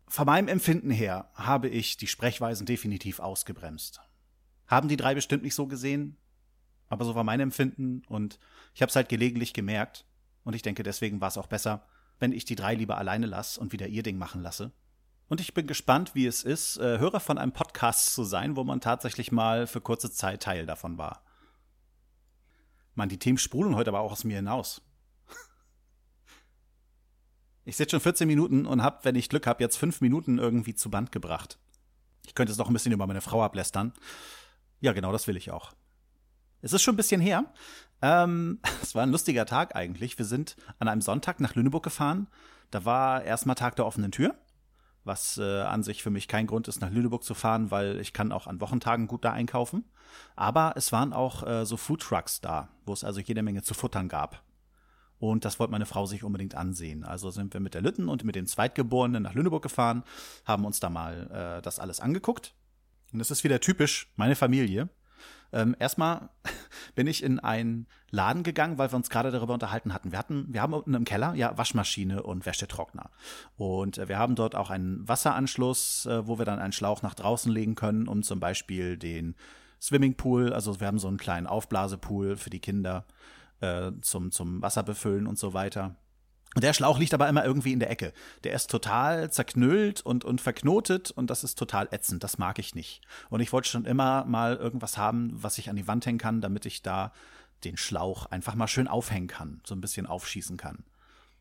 von 0.08 0.26
meinem 0.26 0.48
Empfinden 0.48 0.90
her 0.90 1.30
habe 1.34 1.68
ich 1.68 1.96
die 1.96 2.06
Sprechweisen 2.06 2.66
definitiv 2.66 3.20
ausgebremst. 3.20 4.00
Haben 4.66 4.88
die 4.88 4.96
drei 4.96 5.14
bestimmt 5.14 5.42
nicht 5.42 5.54
so 5.54 5.66
gesehen, 5.66 6.16
aber 6.88 7.04
so 7.04 7.14
war 7.14 7.24
mein 7.24 7.40
Empfinden 7.40 8.02
und 8.08 8.38
ich 8.74 8.82
habe 8.82 8.90
es 8.90 8.96
halt 8.96 9.08
gelegentlich 9.08 9.52
gemerkt 9.52 10.06
und 10.44 10.54
ich 10.54 10.62
denke, 10.62 10.82
deswegen 10.82 11.20
war 11.20 11.28
es 11.28 11.38
auch 11.38 11.46
besser, 11.46 11.86
wenn 12.18 12.32
ich 12.32 12.44
die 12.44 12.56
drei 12.56 12.74
lieber 12.74 12.98
alleine 12.98 13.26
lasse 13.26 13.60
und 13.60 13.72
wieder 13.72 13.86
ihr 13.86 14.02
Ding 14.02 14.18
machen 14.18 14.42
lasse. 14.42 14.72
Und 15.28 15.40
ich 15.40 15.52
bin 15.52 15.66
gespannt, 15.66 16.14
wie 16.14 16.26
es 16.26 16.42
ist, 16.42 16.78
äh, 16.78 16.98
Hörer 16.98 17.20
von 17.20 17.36
einem 17.36 17.52
Podcast 17.52 18.14
zu 18.14 18.24
sein, 18.24 18.56
wo 18.56 18.64
man 18.64 18.80
tatsächlich 18.80 19.30
mal 19.30 19.66
für 19.66 19.80
kurze 19.80 20.10
Zeit 20.10 20.42
Teil 20.42 20.64
davon 20.64 20.96
war. 20.96 21.22
Mann, 22.94 23.10
die 23.10 23.18
Themen 23.18 23.38
sprudeln 23.38 23.76
heute 23.76 23.90
aber 23.90 24.00
auch 24.00 24.12
aus 24.12 24.24
mir 24.24 24.36
hinaus. 24.36 24.80
Ich 27.68 27.76
sitze 27.76 27.90
schon 27.90 28.00
14 28.00 28.26
Minuten 28.26 28.64
und 28.64 28.82
habe, 28.82 29.00
wenn 29.02 29.14
ich 29.14 29.28
Glück 29.28 29.46
habe, 29.46 29.62
jetzt 29.62 29.76
fünf 29.76 30.00
Minuten 30.00 30.38
irgendwie 30.38 30.74
zu 30.74 30.88
Band 30.88 31.12
gebracht. 31.12 31.58
Ich 32.26 32.34
könnte 32.34 32.50
es 32.50 32.56
noch 32.56 32.68
ein 32.68 32.72
bisschen 32.72 32.92
über 32.92 33.06
meine 33.06 33.20
Frau 33.20 33.42
ablästern. 33.42 33.92
Ja, 34.80 34.94
genau, 34.94 35.12
das 35.12 35.26
will 35.26 35.36
ich 35.36 35.50
auch. 35.50 35.72
Es 36.62 36.72
ist 36.72 36.80
schon 36.80 36.94
ein 36.94 36.96
bisschen 36.96 37.20
her. 37.20 37.44
Ähm, 38.00 38.60
es 38.82 38.94
war 38.94 39.02
ein 39.02 39.10
lustiger 39.10 39.44
Tag 39.44 39.76
eigentlich. 39.76 40.16
Wir 40.16 40.24
sind 40.24 40.56
an 40.78 40.88
einem 40.88 41.02
Sonntag 41.02 41.40
nach 41.40 41.56
Lüneburg 41.56 41.84
gefahren. 41.84 42.28
Da 42.70 42.86
war 42.86 43.22
erstmal 43.22 43.56
Tag 43.56 43.76
der 43.76 43.84
offenen 43.84 44.12
Tür, 44.12 44.34
was 45.04 45.36
äh, 45.36 45.60
an 45.60 45.82
sich 45.82 46.02
für 46.02 46.10
mich 46.10 46.26
kein 46.26 46.46
Grund 46.46 46.68
ist, 46.68 46.80
nach 46.80 46.90
Lüneburg 46.90 47.22
zu 47.22 47.34
fahren, 47.34 47.70
weil 47.70 48.00
ich 48.00 48.14
kann 48.14 48.32
auch 48.32 48.46
an 48.46 48.62
Wochentagen 48.62 49.08
gut 49.08 49.26
da 49.26 49.32
einkaufen. 49.34 49.84
Aber 50.36 50.72
es 50.76 50.90
waren 50.90 51.12
auch 51.12 51.46
äh, 51.46 51.66
so 51.66 51.76
Foodtrucks 51.76 52.40
da, 52.40 52.70
wo 52.86 52.94
es 52.94 53.04
also 53.04 53.20
jede 53.20 53.42
Menge 53.42 53.62
zu 53.62 53.74
futtern 53.74 54.08
gab. 54.08 54.42
Und 55.18 55.44
das 55.44 55.58
wollte 55.58 55.72
meine 55.72 55.86
Frau 55.86 56.06
sich 56.06 56.22
unbedingt 56.22 56.54
ansehen. 56.54 57.04
Also 57.04 57.30
sind 57.30 57.52
wir 57.52 57.60
mit 57.60 57.74
der 57.74 57.82
Lütten 57.82 58.08
und 58.08 58.24
mit 58.24 58.34
den 58.34 58.46
Zweitgeborenen 58.46 59.22
nach 59.22 59.34
Lüneburg 59.34 59.62
gefahren, 59.62 60.04
haben 60.44 60.64
uns 60.64 60.80
da 60.80 60.90
mal 60.90 61.58
äh, 61.58 61.62
das 61.62 61.78
alles 61.78 62.00
angeguckt. 62.00 62.54
Und 63.12 63.18
das 63.18 63.30
ist 63.30 63.44
wieder 63.44 63.60
typisch 63.60 64.12
meine 64.16 64.36
Familie. 64.36 64.88
Ähm, 65.52 65.74
erstmal 65.78 66.28
bin 66.94 67.06
ich 67.06 67.22
in 67.22 67.40
einen 67.40 67.86
Laden 68.10 68.42
gegangen, 68.42 68.78
weil 68.78 68.92
wir 68.92 68.96
uns 68.96 69.10
gerade 69.10 69.30
darüber 69.30 69.54
unterhalten 69.54 69.92
hatten. 69.92 70.12
Wir 70.12 70.18
hatten, 70.18 70.46
wir 70.52 70.62
haben 70.62 70.74
unten 70.74 70.94
im 70.94 71.04
Keller 71.04 71.34
ja 71.34 71.56
Waschmaschine 71.56 72.22
und 72.22 72.46
Wäschetrockner. 72.46 73.10
Und 73.56 73.98
äh, 73.98 74.08
wir 74.08 74.18
haben 74.18 74.34
dort 74.34 74.54
auch 74.54 74.70
einen 74.70 75.06
Wasseranschluss, 75.08 76.06
äh, 76.06 76.26
wo 76.26 76.38
wir 76.38 76.44
dann 76.44 76.58
einen 76.58 76.72
Schlauch 76.72 77.02
nach 77.02 77.14
draußen 77.14 77.50
legen 77.50 77.74
können, 77.74 78.08
um 78.08 78.22
zum 78.22 78.40
Beispiel 78.40 78.96
den 78.96 79.34
Swimmingpool, 79.80 80.52
also 80.52 80.80
wir 80.80 80.86
haben 80.86 80.98
so 80.98 81.08
einen 81.08 81.18
kleinen 81.18 81.46
Aufblasepool 81.46 82.36
für 82.36 82.50
die 82.50 82.60
Kinder 82.60 83.04
äh, 83.60 83.92
zum, 84.02 84.62
Wasser 84.62 84.82
befüllen 84.82 85.26
und 85.26 85.38
so 85.38 85.54
weiter. 85.54 85.96
Und 86.54 86.64
der 86.64 86.72
Schlauch 86.72 86.98
liegt 86.98 87.12
aber 87.14 87.28
immer 87.28 87.44
irgendwie 87.44 87.72
in 87.72 87.78
der 87.78 87.90
Ecke. 87.90 88.12
Der 88.42 88.54
ist 88.54 88.70
total 88.70 89.30
zerknüllt 89.30 90.00
und, 90.00 90.24
und 90.24 90.40
verknotet 90.40 91.10
und 91.10 91.28
das 91.28 91.44
ist 91.44 91.58
total 91.58 91.88
ätzend. 91.90 92.24
Das 92.24 92.38
mag 92.38 92.58
ich 92.58 92.74
nicht. 92.74 93.02
Und 93.28 93.40
ich 93.40 93.52
wollte 93.52 93.68
schon 93.68 93.84
immer 93.84 94.24
mal 94.24 94.56
irgendwas 94.56 94.96
haben, 94.96 95.30
was 95.34 95.58
ich 95.58 95.68
an 95.68 95.76
die 95.76 95.86
Wand 95.86 96.06
hängen 96.06 96.18
kann, 96.18 96.40
damit 96.40 96.64
ich 96.64 96.82
da 96.82 97.12
den 97.64 97.76
Schlauch 97.76 98.26
einfach 98.26 98.54
mal 98.54 98.68
schön 98.68 98.88
aufhängen 98.88 99.28
kann, 99.28 99.60
so 99.64 99.74
ein 99.74 99.80
bisschen 99.80 100.06
aufschießen 100.06 100.56
kann. 100.56 100.84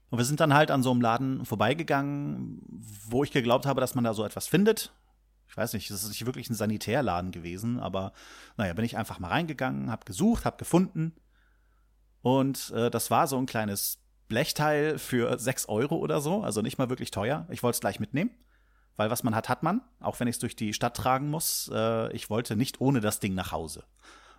Und 0.09 0.17
wir 0.17 0.25
sind 0.25 0.39
dann 0.39 0.53
halt 0.53 0.71
an 0.71 0.83
so 0.83 0.91
einem 0.91 1.01
Laden 1.01 1.45
vorbeigegangen, 1.45 2.61
wo 3.07 3.23
ich 3.23 3.31
geglaubt 3.31 3.65
habe, 3.65 3.81
dass 3.81 3.95
man 3.95 4.03
da 4.03 4.13
so 4.13 4.25
etwas 4.25 4.47
findet. 4.47 4.93
Ich 5.49 5.55
weiß 5.55 5.73
nicht, 5.73 5.89
es 5.89 6.03
ist 6.03 6.09
nicht 6.09 6.25
wirklich 6.25 6.49
ein 6.49 6.55
Sanitärladen 6.55 7.31
gewesen, 7.31 7.79
aber 7.79 8.13
naja, 8.57 8.73
bin 8.73 8.85
ich 8.85 8.97
einfach 8.97 9.19
mal 9.19 9.29
reingegangen, 9.29 9.89
hab 9.89 10.05
gesucht, 10.05 10.45
hab 10.45 10.57
gefunden 10.57 11.13
und 12.27 12.71
äh, 12.71 12.91
das 12.91 13.09
war 13.09 13.25
so 13.25 13.37
ein 13.37 13.45
kleines 13.45 13.99
Blechteil 14.27 14.99
für 14.99 15.39
sechs 15.39 15.69
Euro 15.69 15.95
oder 15.95 16.19
so, 16.19 16.43
also 16.43 16.61
nicht 16.61 16.77
mal 16.77 16.89
wirklich 16.89 17.09
teuer. 17.09 17.47
Ich 17.49 17.63
wollte 17.63 17.77
es 17.77 17.79
gleich 17.79 18.01
mitnehmen, 18.01 18.31
weil 18.97 19.09
was 19.09 19.23
man 19.23 19.33
hat, 19.33 19.47
hat 19.47 19.63
man, 19.63 19.79
auch 20.01 20.19
wenn 20.19 20.27
ich 20.27 20.35
es 20.35 20.39
durch 20.39 20.57
die 20.57 20.73
Stadt 20.73 20.97
tragen 20.97 21.29
muss. 21.29 21.71
Äh, 21.73 22.11
ich 22.13 22.29
wollte 22.29 22.57
nicht 22.57 22.81
ohne 22.81 22.99
das 22.99 23.21
Ding 23.21 23.33
nach 23.33 23.53
Hause. 23.53 23.85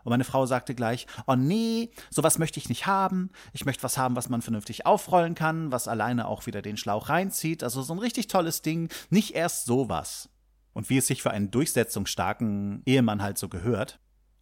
Und 0.05 0.11
meine 0.11 0.25
Frau 0.25 0.44
sagte 0.44 0.75
gleich, 0.75 1.06
oh 1.26 1.35
nee, 1.35 1.90
sowas 2.11 2.38
möchte 2.38 2.61
ich 2.61 2.69
nicht 2.69 2.87
haben. 2.87 3.31
Ich 3.55 3.64
möchte 3.64 3.82
was 3.82 3.96
haben, 3.96 4.17
was 4.17 4.29
man 4.29 4.43
vernünftig 4.43 4.85
aufrollen 4.85 5.35
kann, 5.35 5.73
was 5.73 5.88
alleine 5.88 6.29
auch 6.29 6.44
wieder 6.44 6.61
den 6.61 6.76
Schlauch 6.76 7.08
reinzieht. 7.08 7.64
Also 7.64 7.81
so 7.81 7.94
ein 7.94 8.00
richtig 8.00 8.26
tolles 8.26 8.61
Ding, 8.61 8.90
nicht 9.08 9.35
erst 9.35 9.64
sowas. 9.64 10.29
Und 10.75 10.90
wie 10.90 10.99
es 10.99 11.06
sich 11.06 11.23
für 11.23 11.31
einen 11.31 11.50
durchsetzungsstarken 11.50 12.83
Ehemann 12.85 13.23
halt 13.23 13.38
so 13.38 13.49
gehört, 13.49 13.99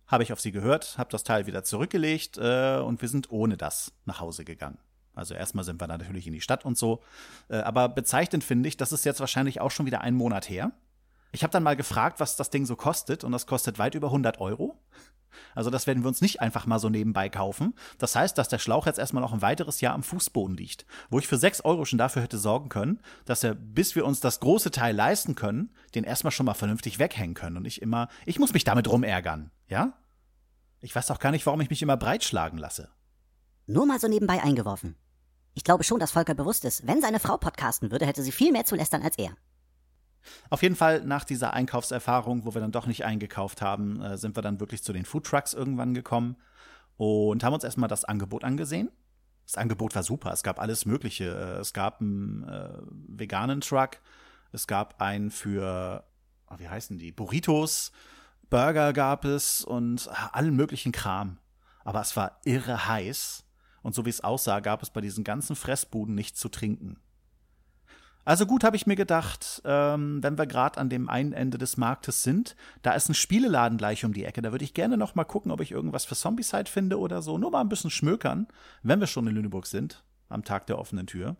habe 0.06 0.22
ich 0.22 0.32
auf 0.32 0.40
sie 0.40 0.52
gehört, 0.52 0.98
habe 0.98 1.10
das 1.10 1.24
Teil 1.24 1.46
wieder 1.46 1.64
zurückgelegt 1.64 2.38
äh, 2.38 2.78
und 2.78 3.02
wir 3.02 3.08
sind 3.08 3.30
ohne 3.30 3.56
das 3.56 3.92
nach 4.04 4.20
Hause 4.20 4.44
gegangen. 4.44 4.78
Also 5.14 5.34
erstmal 5.34 5.64
sind 5.64 5.80
wir 5.80 5.86
natürlich 5.86 6.26
in 6.26 6.32
die 6.32 6.40
Stadt 6.40 6.64
und 6.64 6.76
so. 6.76 7.02
Äh, 7.48 7.56
aber 7.56 7.88
bezeichnend 7.88 8.44
finde 8.44 8.68
ich, 8.68 8.76
das 8.76 8.92
ist 8.92 9.04
jetzt 9.04 9.20
wahrscheinlich 9.20 9.60
auch 9.60 9.70
schon 9.70 9.86
wieder 9.86 10.02
einen 10.02 10.16
Monat 10.16 10.48
her. 10.48 10.72
Ich 11.32 11.42
habe 11.42 11.50
dann 11.50 11.62
mal 11.62 11.76
gefragt, 11.76 12.20
was 12.20 12.36
das 12.36 12.50
Ding 12.50 12.66
so 12.66 12.76
kostet 12.76 13.24
und 13.24 13.32
das 13.32 13.46
kostet 13.46 13.78
weit 13.78 13.94
über 13.94 14.08
100 14.08 14.40
Euro. 14.40 14.78
Also 15.54 15.70
das 15.70 15.86
werden 15.86 16.02
wir 16.02 16.08
uns 16.08 16.20
nicht 16.20 16.40
einfach 16.40 16.66
mal 16.66 16.78
so 16.78 16.88
nebenbei 16.88 17.28
kaufen. 17.28 17.74
Das 17.98 18.16
heißt, 18.16 18.38
dass 18.38 18.48
der 18.48 18.58
Schlauch 18.58 18.86
jetzt 18.86 18.98
erstmal 18.98 19.22
noch 19.22 19.32
ein 19.32 19.42
weiteres 19.42 19.80
Jahr 19.80 19.94
am 19.94 20.02
Fußboden 20.02 20.56
liegt. 20.56 20.86
Wo 21.10 21.18
ich 21.18 21.26
für 21.26 21.36
6 21.36 21.62
Euro 21.62 21.84
schon 21.84 21.98
dafür 21.98 22.22
hätte 22.22 22.38
sorgen 22.38 22.68
können, 22.68 23.00
dass 23.24 23.44
er, 23.44 23.54
bis 23.54 23.94
wir 23.94 24.06
uns 24.06 24.20
das 24.20 24.40
große 24.40 24.70
Teil 24.70 24.94
leisten 24.94 25.34
können, 25.34 25.74
den 25.94 26.04
erstmal 26.04 26.30
schon 26.30 26.46
mal 26.46 26.54
vernünftig 26.54 26.98
weghängen 26.98 27.34
können. 27.34 27.56
Und 27.56 27.66
ich 27.66 27.82
immer, 27.82 28.08
ich 28.24 28.38
muss 28.38 28.52
mich 28.54 28.64
damit 28.64 28.88
rumärgern. 28.88 29.50
Ja? 29.68 29.94
Ich 30.80 30.94
weiß 30.94 31.10
auch 31.10 31.18
gar 31.18 31.32
nicht, 31.32 31.46
warum 31.46 31.60
ich 31.60 31.70
mich 31.70 31.82
immer 31.82 31.96
breitschlagen 31.96 32.58
lasse. 32.58 32.88
Nur 33.66 33.86
mal 33.86 33.98
so 33.98 34.08
nebenbei 34.08 34.42
eingeworfen. 34.42 34.96
Ich 35.54 35.64
glaube 35.64 35.84
schon, 35.84 35.98
dass 35.98 36.12
Volker 36.12 36.34
bewusst 36.34 36.64
ist, 36.64 36.86
wenn 36.86 37.00
seine 37.00 37.18
Frau 37.18 37.38
podcasten 37.38 37.90
würde, 37.90 38.06
hätte 38.06 38.22
sie 38.22 38.32
viel 38.32 38.52
mehr 38.52 38.66
zu 38.66 38.76
lästern 38.76 39.02
als 39.02 39.16
er. 39.16 39.30
Auf 40.50 40.62
jeden 40.62 40.76
Fall 40.76 41.02
nach 41.04 41.24
dieser 41.24 41.54
Einkaufserfahrung, 41.54 42.44
wo 42.44 42.54
wir 42.54 42.60
dann 42.60 42.72
doch 42.72 42.86
nicht 42.86 43.04
eingekauft 43.04 43.62
haben, 43.62 44.00
äh, 44.00 44.16
sind 44.16 44.36
wir 44.36 44.42
dann 44.42 44.60
wirklich 44.60 44.82
zu 44.82 44.92
den 44.92 45.04
Foodtrucks 45.04 45.54
irgendwann 45.54 45.94
gekommen 45.94 46.36
und 46.96 47.44
haben 47.44 47.54
uns 47.54 47.64
erstmal 47.64 47.88
das 47.88 48.04
Angebot 48.04 48.44
angesehen. 48.44 48.90
Das 49.44 49.56
Angebot 49.56 49.94
war 49.94 50.02
super. 50.02 50.32
Es 50.32 50.42
gab 50.42 50.58
alles 50.58 50.86
Mögliche. 50.86 51.24
Äh, 51.24 51.60
es 51.60 51.72
gab 51.72 52.00
einen 52.00 52.44
äh, 52.44 52.78
veganen 53.08 53.60
Truck. 53.60 53.98
Es 54.52 54.66
gab 54.66 55.00
einen 55.00 55.30
für, 55.30 56.04
oh, 56.50 56.54
wie 56.58 56.68
heißen 56.68 56.98
die? 56.98 57.12
Burritos. 57.12 57.92
Burger 58.50 58.92
gab 58.92 59.24
es 59.24 59.62
und 59.62 60.08
ah, 60.10 60.30
allen 60.32 60.54
möglichen 60.54 60.92
Kram. 60.92 61.38
Aber 61.84 62.00
es 62.00 62.16
war 62.16 62.40
irre 62.44 62.88
heiß. 62.88 63.44
Und 63.82 63.94
so 63.94 64.04
wie 64.04 64.10
es 64.10 64.22
aussah, 64.22 64.60
gab 64.60 64.82
es 64.82 64.90
bei 64.90 65.00
diesen 65.00 65.22
ganzen 65.22 65.54
Fressbuden 65.54 66.14
nichts 66.14 66.40
zu 66.40 66.48
trinken. 66.48 66.98
Also 68.26 68.44
gut, 68.44 68.64
habe 68.64 68.74
ich 68.74 68.88
mir 68.88 68.96
gedacht, 68.96 69.62
ähm, 69.64 70.20
wenn 70.20 70.36
wir 70.36 70.46
gerade 70.46 70.80
an 70.80 70.88
dem 70.88 71.08
einen 71.08 71.32
Ende 71.32 71.58
des 71.58 71.76
Marktes 71.76 72.24
sind, 72.24 72.56
da 72.82 72.90
ist 72.90 73.08
ein 73.08 73.14
Spieleladen 73.14 73.78
gleich 73.78 74.04
um 74.04 74.12
die 74.12 74.24
Ecke. 74.24 74.42
Da 74.42 74.50
würde 74.50 74.64
ich 74.64 74.74
gerne 74.74 74.96
noch 74.96 75.14
mal 75.14 75.22
gucken, 75.22 75.52
ob 75.52 75.60
ich 75.60 75.70
irgendwas 75.70 76.04
für 76.04 76.16
Zombicide 76.16 76.68
finde 76.68 76.98
oder 76.98 77.22
so. 77.22 77.38
Nur 77.38 77.52
mal 77.52 77.60
ein 77.60 77.68
bisschen 77.68 77.88
schmökern, 77.90 78.48
wenn 78.82 78.98
wir 78.98 79.06
schon 79.06 79.28
in 79.28 79.36
Lüneburg 79.36 79.68
sind, 79.68 80.02
am 80.28 80.42
Tag 80.42 80.66
der 80.66 80.80
offenen 80.80 81.06
Tür. 81.06 81.36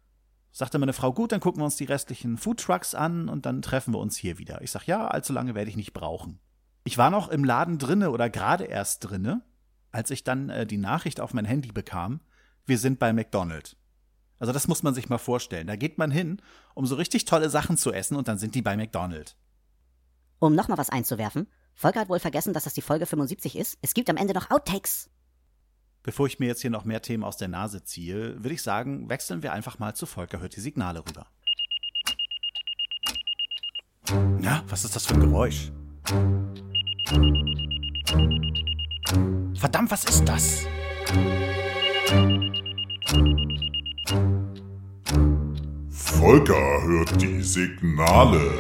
Sagte 0.52 0.78
meine 0.78 0.92
Frau, 0.92 1.12
gut, 1.12 1.32
dann 1.32 1.40
gucken 1.40 1.60
wir 1.60 1.64
uns 1.64 1.74
die 1.74 1.86
restlichen 1.86 2.38
Foodtrucks 2.38 2.94
an 2.94 3.28
und 3.28 3.46
dann 3.46 3.62
treffen 3.62 3.92
wir 3.92 3.98
uns 3.98 4.16
hier 4.16 4.38
wieder. 4.38 4.62
Ich 4.62 4.70
sag, 4.70 4.86
ja, 4.86 5.08
allzu 5.08 5.32
lange 5.32 5.56
werde 5.56 5.68
ich 5.68 5.76
nicht 5.76 5.92
brauchen. 5.92 6.38
Ich 6.84 6.96
war 6.96 7.10
noch 7.10 7.30
im 7.30 7.42
Laden 7.42 7.78
drinne 7.78 8.12
oder 8.12 8.30
gerade 8.30 8.62
erst 8.62 9.10
drinne, 9.10 9.42
als 9.90 10.12
ich 10.12 10.22
dann 10.22 10.50
äh, 10.50 10.66
die 10.66 10.78
Nachricht 10.78 11.18
auf 11.18 11.34
mein 11.34 11.46
Handy 11.46 11.72
bekam, 11.72 12.20
wir 12.64 12.78
sind 12.78 13.00
bei 13.00 13.12
McDonald's. 13.12 13.76
Also 14.38 14.52
das 14.52 14.68
muss 14.68 14.82
man 14.82 14.94
sich 14.94 15.08
mal 15.08 15.18
vorstellen. 15.18 15.66
Da 15.66 15.76
geht 15.76 15.98
man 15.98 16.10
hin, 16.10 16.42
um 16.74 16.86
so 16.86 16.94
richtig 16.94 17.24
tolle 17.24 17.50
Sachen 17.50 17.76
zu 17.76 17.92
essen 17.92 18.16
und 18.16 18.28
dann 18.28 18.38
sind 18.38 18.54
die 18.54 18.62
bei 18.62 18.76
McDonald's. 18.76 19.36
Um 20.38 20.54
nochmal 20.54 20.78
was 20.78 20.90
einzuwerfen, 20.90 21.46
Volker 21.74 22.00
hat 22.00 22.08
wohl 22.08 22.18
vergessen, 22.18 22.52
dass 22.52 22.64
das 22.64 22.74
die 22.74 22.82
Folge 22.82 23.06
75 23.06 23.56
ist. 23.56 23.78
Es 23.82 23.94
gibt 23.94 24.10
am 24.10 24.16
Ende 24.16 24.34
noch 24.34 24.50
Outtakes. 24.50 25.10
Bevor 26.02 26.26
ich 26.26 26.38
mir 26.38 26.46
jetzt 26.46 26.60
hier 26.60 26.70
noch 26.70 26.84
mehr 26.84 27.02
Themen 27.02 27.24
aus 27.24 27.36
der 27.36 27.48
Nase 27.48 27.82
ziehe, 27.82 28.36
würde 28.36 28.54
ich 28.54 28.62
sagen, 28.62 29.08
wechseln 29.10 29.42
wir 29.42 29.52
einfach 29.52 29.78
mal 29.78 29.94
zu 29.94 30.06
Volker 30.06 30.40
hört 30.40 30.54
die 30.54 30.60
Signale 30.60 31.00
rüber. 31.00 31.26
Ja, 34.40 34.62
was 34.68 34.84
ist 34.84 34.94
das 34.94 35.06
für 35.06 35.14
ein 35.14 35.20
Geräusch? 35.20 35.72
Verdammt, 39.54 39.90
was 39.90 40.04
ist 40.04 40.24
das? 40.24 40.66
Volker 45.90 46.82
hört 46.84 47.20
die 47.20 47.42
Signale. 47.42 48.52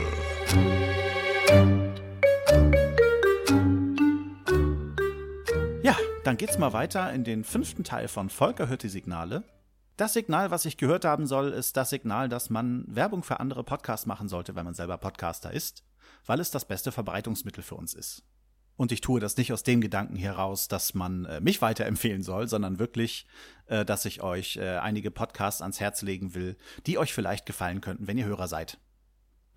Ja, 5.84 5.96
dann 6.24 6.36
geht's 6.36 6.58
mal 6.58 6.72
weiter 6.72 7.12
in 7.12 7.22
den 7.22 7.44
fünften 7.44 7.84
Teil 7.84 8.08
von 8.08 8.28
Volker 8.28 8.68
hört 8.68 8.82
die 8.82 8.88
Signale. 8.88 9.44
Das 9.96 10.14
Signal, 10.14 10.50
was 10.50 10.64
ich 10.64 10.78
gehört 10.78 11.04
haben 11.04 11.28
soll, 11.28 11.52
ist 11.52 11.76
das 11.76 11.90
Signal, 11.90 12.28
dass 12.28 12.50
man 12.50 12.84
Werbung 12.88 13.22
für 13.22 13.38
andere 13.38 13.62
Podcasts 13.62 14.06
machen 14.06 14.28
sollte, 14.28 14.56
wenn 14.56 14.64
man 14.64 14.74
selber 14.74 14.98
Podcaster 14.98 15.52
ist, 15.52 15.84
weil 16.26 16.40
es 16.40 16.50
das 16.50 16.64
beste 16.64 16.90
Verbreitungsmittel 16.90 17.62
für 17.62 17.76
uns 17.76 17.94
ist. 17.94 18.24
Und 18.76 18.92
ich 18.92 19.00
tue 19.00 19.20
das 19.20 19.36
nicht 19.36 19.52
aus 19.52 19.62
dem 19.62 19.80
Gedanken 19.80 20.16
heraus, 20.16 20.68
dass 20.68 20.92
man 20.94 21.24
äh, 21.24 21.40
mich 21.40 21.62
weiterempfehlen 21.62 22.22
soll, 22.22 22.46
sondern 22.46 22.78
wirklich, 22.78 23.26
äh, 23.66 23.84
dass 23.84 24.04
ich 24.04 24.22
euch 24.22 24.56
äh, 24.56 24.76
einige 24.76 25.10
Podcasts 25.10 25.62
ans 25.62 25.80
Herz 25.80 26.02
legen 26.02 26.34
will, 26.34 26.56
die 26.86 26.98
euch 26.98 27.14
vielleicht 27.14 27.46
gefallen 27.46 27.80
könnten, 27.80 28.06
wenn 28.06 28.18
ihr 28.18 28.26
Hörer 28.26 28.48
seid. 28.48 28.78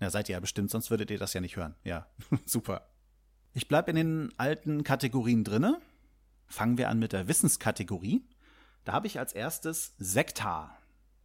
Ja, 0.00 0.08
seid 0.08 0.30
ihr 0.30 0.34
ja 0.34 0.40
bestimmt, 0.40 0.70
sonst 0.70 0.90
würdet 0.90 1.10
ihr 1.10 1.18
das 1.18 1.34
ja 1.34 1.42
nicht 1.42 1.56
hören. 1.56 1.74
Ja, 1.84 2.06
super. 2.46 2.88
Ich 3.52 3.68
bleib 3.68 3.88
in 3.88 3.96
den 3.96 4.32
alten 4.38 4.84
Kategorien 4.84 5.44
drinne. 5.44 5.80
Fangen 6.46 6.78
wir 6.78 6.88
an 6.88 6.98
mit 6.98 7.12
der 7.12 7.28
Wissenskategorie. 7.28 8.24
Da 8.84 8.92
habe 8.92 9.06
ich 9.06 9.18
als 9.18 9.34
erstes 9.34 9.94
Sektar. 9.98 10.78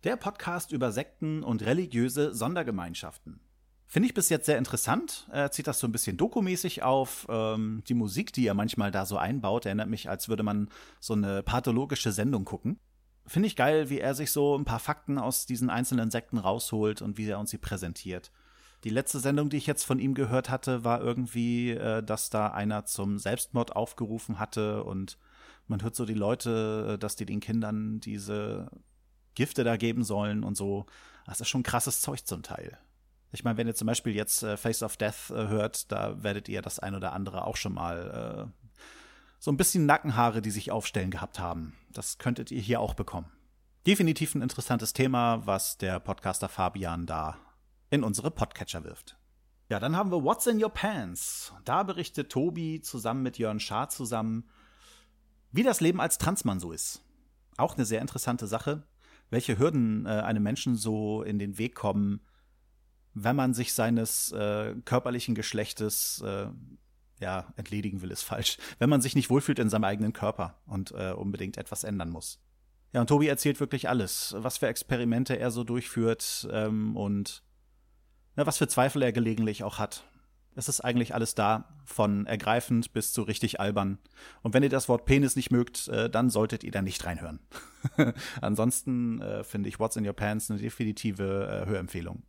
Der 0.04 0.18
Podcast 0.18 0.72
über 0.72 0.92
Sekten 0.92 1.44
und 1.44 1.64
religiöse 1.64 2.34
Sondergemeinschaften. 2.36 3.40
Finde 3.88 4.08
ich 4.08 4.14
bis 4.14 4.30
jetzt 4.30 4.46
sehr 4.46 4.58
interessant. 4.58 5.28
Er 5.32 5.52
zieht 5.52 5.68
das 5.68 5.80
so 5.80 5.88
ein 5.88 5.92
bisschen 5.92 6.18
dokumäßig 6.18 6.84
auf. 6.84 7.28
Ähm, 7.30 7.84
die 7.88 7.94
Musik, 7.94 8.34
die 8.34 8.48
er 8.48 8.54
manchmal 8.54 8.92
da 8.92 9.06
so 9.06 9.18
einbaut, 9.18 9.66
erinnert 9.66 9.90
mich, 9.90 10.10
als 10.10 10.28
würde 10.28 10.44
man 10.44 10.70
so 11.00 11.14
eine 11.14 11.44
pathologische 11.44 12.12
Sendung 12.12 12.46
gucken. 12.46 12.80
Finde 13.28 13.48
ich 13.48 13.56
geil, 13.56 13.90
wie 13.90 14.00
er 14.00 14.14
sich 14.14 14.32
so 14.32 14.58
ein 14.58 14.66
paar 14.66 14.80
Fakten 14.80 15.18
aus 15.18 15.46
diesen 15.46 15.70
einzelnen 15.70 16.12
Sekten 16.12 16.38
rausholt 16.38 17.02
und 17.02 17.18
wie 17.18 17.28
er 17.28 17.40
uns 17.40 17.52
sie 17.52 17.58
präsentiert. 17.58 18.32
Die 18.84 18.90
letzte 18.90 19.20
Sendung, 19.20 19.50
die 19.50 19.58
ich 19.58 19.66
jetzt 19.66 19.84
von 19.84 20.00
ihm 20.00 20.14
gehört 20.14 20.50
hatte, 20.50 20.84
war 20.84 21.02
irgendwie, 21.02 21.72
äh, 21.72 22.04
dass 22.04 22.30
da 22.30 22.48
einer 22.48 22.86
zum 22.86 23.18
Selbstmord 23.18 23.76
aufgerufen 23.76 24.38
hatte 24.40 24.84
und 24.84 25.18
man 25.68 25.82
hört 25.82 25.96
so 25.96 26.06
die 26.06 26.14
Leute, 26.14 26.94
äh, 26.94 26.98
dass 27.00 27.16
die 27.16 27.26
den 27.26 27.40
Kindern 27.40 28.00
diese 28.00 28.70
Gifte 29.34 29.64
da 29.64 29.78
geben 29.78 30.04
sollen 30.04 30.44
und 30.44 30.56
so. 30.56 30.86
Das 31.26 31.42
ist 31.42 31.50
schon 31.50 31.64
krasses 31.64 32.02
Zeug 32.02 32.26
zum 32.26 32.44
Teil. 32.44 32.78
Ich 33.36 33.44
meine, 33.44 33.58
wenn 33.58 33.68
ihr 33.68 33.76
zum 33.76 33.88
Beispiel 33.88 34.16
jetzt 34.16 34.44
äh, 34.44 34.56
Face 34.56 34.82
of 34.82 34.96
Death 34.96 35.30
äh, 35.30 35.50
hört, 35.50 35.92
da 35.92 36.24
werdet 36.24 36.48
ihr 36.48 36.62
das 36.62 36.80
ein 36.80 36.96
oder 36.96 37.12
andere 37.12 37.46
auch 37.46 37.58
schon 37.58 37.74
mal 37.74 38.48
äh, 38.48 38.72
so 39.40 39.52
ein 39.52 39.58
bisschen 39.58 39.86
Nackenhaare, 39.86 40.42
die 40.42 40.52
sich 40.52 40.72
aufstellen 40.72 41.12
gehabt 41.12 41.38
haben. 41.38 41.76
Das 41.92 42.18
könntet 42.18 42.50
ihr 42.50 42.62
hier 42.62 42.80
auch 42.80 42.94
bekommen. 42.94 43.30
Definitiv 43.86 44.36
ein 44.36 44.42
interessantes 44.42 44.94
Thema, 44.94 45.46
was 45.46 45.78
der 45.78 46.00
Podcaster 46.00 46.48
Fabian 46.48 47.06
da 47.06 47.36
in 47.90 48.06
unsere 48.06 48.32
Podcatcher 48.32 48.86
wirft. 48.86 49.18
Ja, 49.68 49.82
dann 49.82 49.98
haben 49.98 50.12
wir 50.12 50.24
What's 50.24 50.48
in 50.48 50.64
Your 50.64 50.70
Pants. 50.70 51.54
Da 51.66 51.84
berichtet 51.84 52.32
Tobi 52.32 52.80
zusammen 52.80 53.22
mit 53.22 53.38
Jörn 53.38 53.60
Schaar 53.60 53.90
zusammen, 53.90 54.50
wie 55.52 55.64
das 55.64 55.82
Leben 55.82 56.00
als 56.00 56.20
Transmann 56.20 56.62
so 56.62 56.72
ist. 56.72 57.04
Auch 57.58 57.76
eine 57.76 57.86
sehr 57.86 58.00
interessante 58.00 58.48
Sache, 58.48 58.84
welche 59.30 59.60
Hürden 59.60 60.06
äh, 60.06 60.10
einem 60.10 60.44
Menschen 60.44 60.78
so 60.78 61.22
in 61.22 61.38
den 61.38 61.58
Weg 61.58 61.76
kommen, 61.76 62.22
wenn 63.16 63.36
man 63.36 63.54
sich 63.54 63.74
seines 63.74 64.32
äh, 64.34 64.76
körperlichen 64.86 65.36
Geschlechtes 65.36 66.22
äh, 66.22 66.48
ja, 67.20 67.54
entledigen 67.56 68.02
will, 68.02 68.12
ist 68.12 68.24
falsch. 68.24 68.58
Wenn 68.78 68.90
man 68.90 69.02
sich 69.02 69.16
nicht 69.16 69.30
wohlfühlt 69.30 69.58
in 69.58 69.70
seinem 69.70 69.86
eigenen 69.86 70.14
Körper 70.14 70.60
und 70.66 70.92
äh, 70.92 71.12
unbedingt 71.12 71.58
etwas 71.58 71.86
ändern 71.86 72.10
muss. 72.10 72.42
Ja, 72.94 73.02
und 73.02 73.08
Tobi 73.08 73.28
erzählt 73.28 73.60
wirklich 73.60 73.90
alles, 73.90 74.36
was 74.38 74.58
für 74.58 74.68
Experimente 74.68 75.40
er 75.40 75.52
so 75.52 75.64
durchführt 75.64 76.48
ähm, 76.52 76.96
und 76.96 77.44
na, 78.36 78.46
was 78.46 78.58
für 78.58 78.68
Zweifel 78.68 79.02
er 79.02 79.14
gelegentlich 79.14 79.64
auch 79.64 79.80
hat. 79.80 80.04
Es 80.58 80.70
ist 80.70 80.82
eigentlich 80.82 81.14
alles 81.14 81.36
da, 81.36 81.82
von 81.86 82.26
ergreifend 82.26 82.94
bis 82.94 83.12
zu 83.12 83.24
richtig 83.24 83.60
albern. 83.60 83.98
Und 84.42 84.54
wenn 84.54 84.64
ihr 84.64 84.70
das 84.70 84.88
Wort 84.88 85.06
Penis 85.06 85.36
nicht 85.36 85.52
mögt, 85.52 85.88
äh, 85.90 86.10
dann 86.10 86.30
solltet 86.30 86.64
ihr 86.64 86.72
da 86.72 86.82
nicht 86.82 87.06
reinhören. 87.06 87.40
Ansonsten 88.42 89.22
äh, 89.22 89.44
finde 89.44 89.70
ich 89.70 89.80
What's 89.80 89.98
in 89.98 90.08
Your 90.08 90.14
Pants 90.14 90.50
eine 90.50 90.60
definitive 90.60 91.64
äh, 91.64 91.70
Hörempfehlung. 91.70 92.24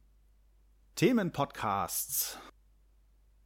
Themenpodcasts. 0.96 2.38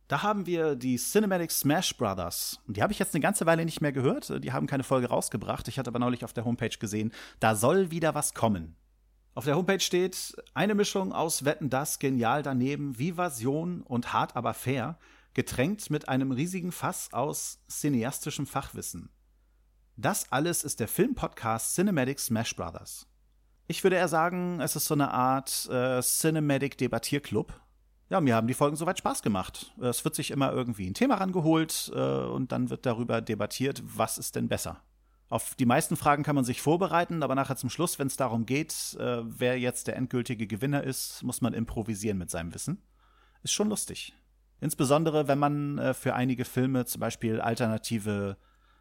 Da 0.06 0.22
haben 0.22 0.46
wir 0.46 0.76
die 0.76 0.98
Cinematic 0.98 1.50
Smash 1.50 1.96
Brothers. 1.96 2.60
Die 2.68 2.80
habe 2.80 2.92
ich 2.92 3.00
jetzt 3.00 3.12
eine 3.12 3.22
ganze 3.22 3.44
Weile 3.44 3.64
nicht 3.64 3.80
mehr 3.80 3.90
gehört. 3.90 4.44
Die 4.44 4.52
haben 4.52 4.68
keine 4.68 4.84
Folge 4.84 5.08
rausgebracht. 5.08 5.66
Ich 5.66 5.76
hatte 5.76 5.88
aber 5.88 5.98
neulich 5.98 6.24
auf 6.24 6.32
der 6.32 6.44
Homepage 6.44 6.78
gesehen, 6.78 7.12
da 7.40 7.56
soll 7.56 7.90
wieder 7.90 8.14
was 8.14 8.34
kommen. 8.34 8.76
Auf 9.34 9.46
der 9.46 9.56
Homepage 9.56 9.80
steht 9.80 10.36
eine 10.54 10.76
Mischung 10.76 11.12
aus 11.12 11.44
Wetten 11.44 11.70
das, 11.70 11.98
genial 11.98 12.44
daneben, 12.44 13.00
Vivasion 13.00 13.82
und 13.82 14.12
hart 14.12 14.36
aber 14.36 14.54
fair, 14.54 14.96
getränkt 15.34 15.90
mit 15.90 16.08
einem 16.08 16.30
riesigen 16.30 16.70
Fass 16.70 17.12
aus 17.12 17.58
cineastischem 17.68 18.46
Fachwissen. 18.46 19.10
Das 19.96 20.30
alles 20.30 20.62
ist 20.62 20.78
der 20.78 20.86
Filmpodcast 20.86 21.74
Cinematic 21.74 22.20
Smash 22.20 22.54
Brothers. 22.54 23.09
Ich 23.70 23.84
würde 23.84 23.94
eher 23.94 24.08
sagen, 24.08 24.60
es 24.60 24.74
ist 24.74 24.86
so 24.86 24.94
eine 24.94 25.12
Art 25.12 25.68
äh, 25.70 26.00
Cinematic 26.00 26.76
Debattierclub. 26.76 27.52
Ja, 28.08 28.20
mir 28.20 28.34
haben 28.34 28.48
die 28.48 28.54
Folgen 28.54 28.74
soweit 28.74 28.98
Spaß 28.98 29.22
gemacht. 29.22 29.72
Es 29.80 30.04
wird 30.04 30.16
sich 30.16 30.32
immer 30.32 30.50
irgendwie 30.50 30.90
ein 30.90 30.94
Thema 30.94 31.14
rangeholt 31.14 31.92
äh, 31.94 32.00
und 32.00 32.50
dann 32.50 32.68
wird 32.68 32.84
darüber 32.84 33.20
debattiert, 33.20 33.80
was 33.84 34.18
ist 34.18 34.34
denn 34.34 34.48
besser. 34.48 34.82
Auf 35.28 35.54
die 35.54 35.66
meisten 35.66 35.94
Fragen 35.94 36.24
kann 36.24 36.34
man 36.34 36.44
sich 36.44 36.60
vorbereiten, 36.60 37.22
aber 37.22 37.36
nachher 37.36 37.54
zum 37.54 37.70
Schluss, 37.70 38.00
wenn 38.00 38.08
es 38.08 38.16
darum 38.16 38.44
geht, 38.44 38.96
äh, 38.98 39.22
wer 39.22 39.56
jetzt 39.56 39.86
der 39.86 39.94
endgültige 39.94 40.48
Gewinner 40.48 40.82
ist, 40.82 41.22
muss 41.22 41.40
man 41.40 41.54
improvisieren 41.54 42.18
mit 42.18 42.28
seinem 42.28 42.52
Wissen. 42.52 42.82
Ist 43.44 43.52
schon 43.52 43.68
lustig. 43.68 44.16
Insbesondere, 44.60 45.28
wenn 45.28 45.38
man 45.38 45.78
äh, 45.78 45.94
für 45.94 46.16
einige 46.16 46.44
Filme 46.44 46.86
zum 46.86 46.98
Beispiel 46.98 47.40
alternative, 47.40 48.36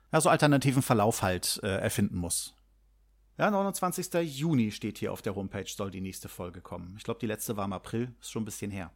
also 0.10 0.30
alternativen 0.30 0.82
Verlauf 0.82 1.22
halt 1.22 1.60
äh, 1.62 1.78
erfinden 1.78 2.18
muss. 2.18 2.56
Ja, 3.40 3.50
29. 3.50 4.14
Juni 4.38 4.70
steht 4.70 4.98
hier 4.98 5.14
auf 5.14 5.22
der 5.22 5.34
Homepage, 5.34 5.66
soll 5.66 5.92
die 5.92 6.02
nächste 6.02 6.28
Folge 6.28 6.60
kommen. 6.60 6.96
Ich 6.98 7.06
glaube, 7.06 7.22
die 7.22 7.26
letzte 7.26 7.56
war 7.56 7.64
im 7.64 7.72
April, 7.72 8.14
ist 8.20 8.32
schon 8.32 8.42
ein 8.42 8.46
bisschen 8.46 8.70
her. 8.70 8.92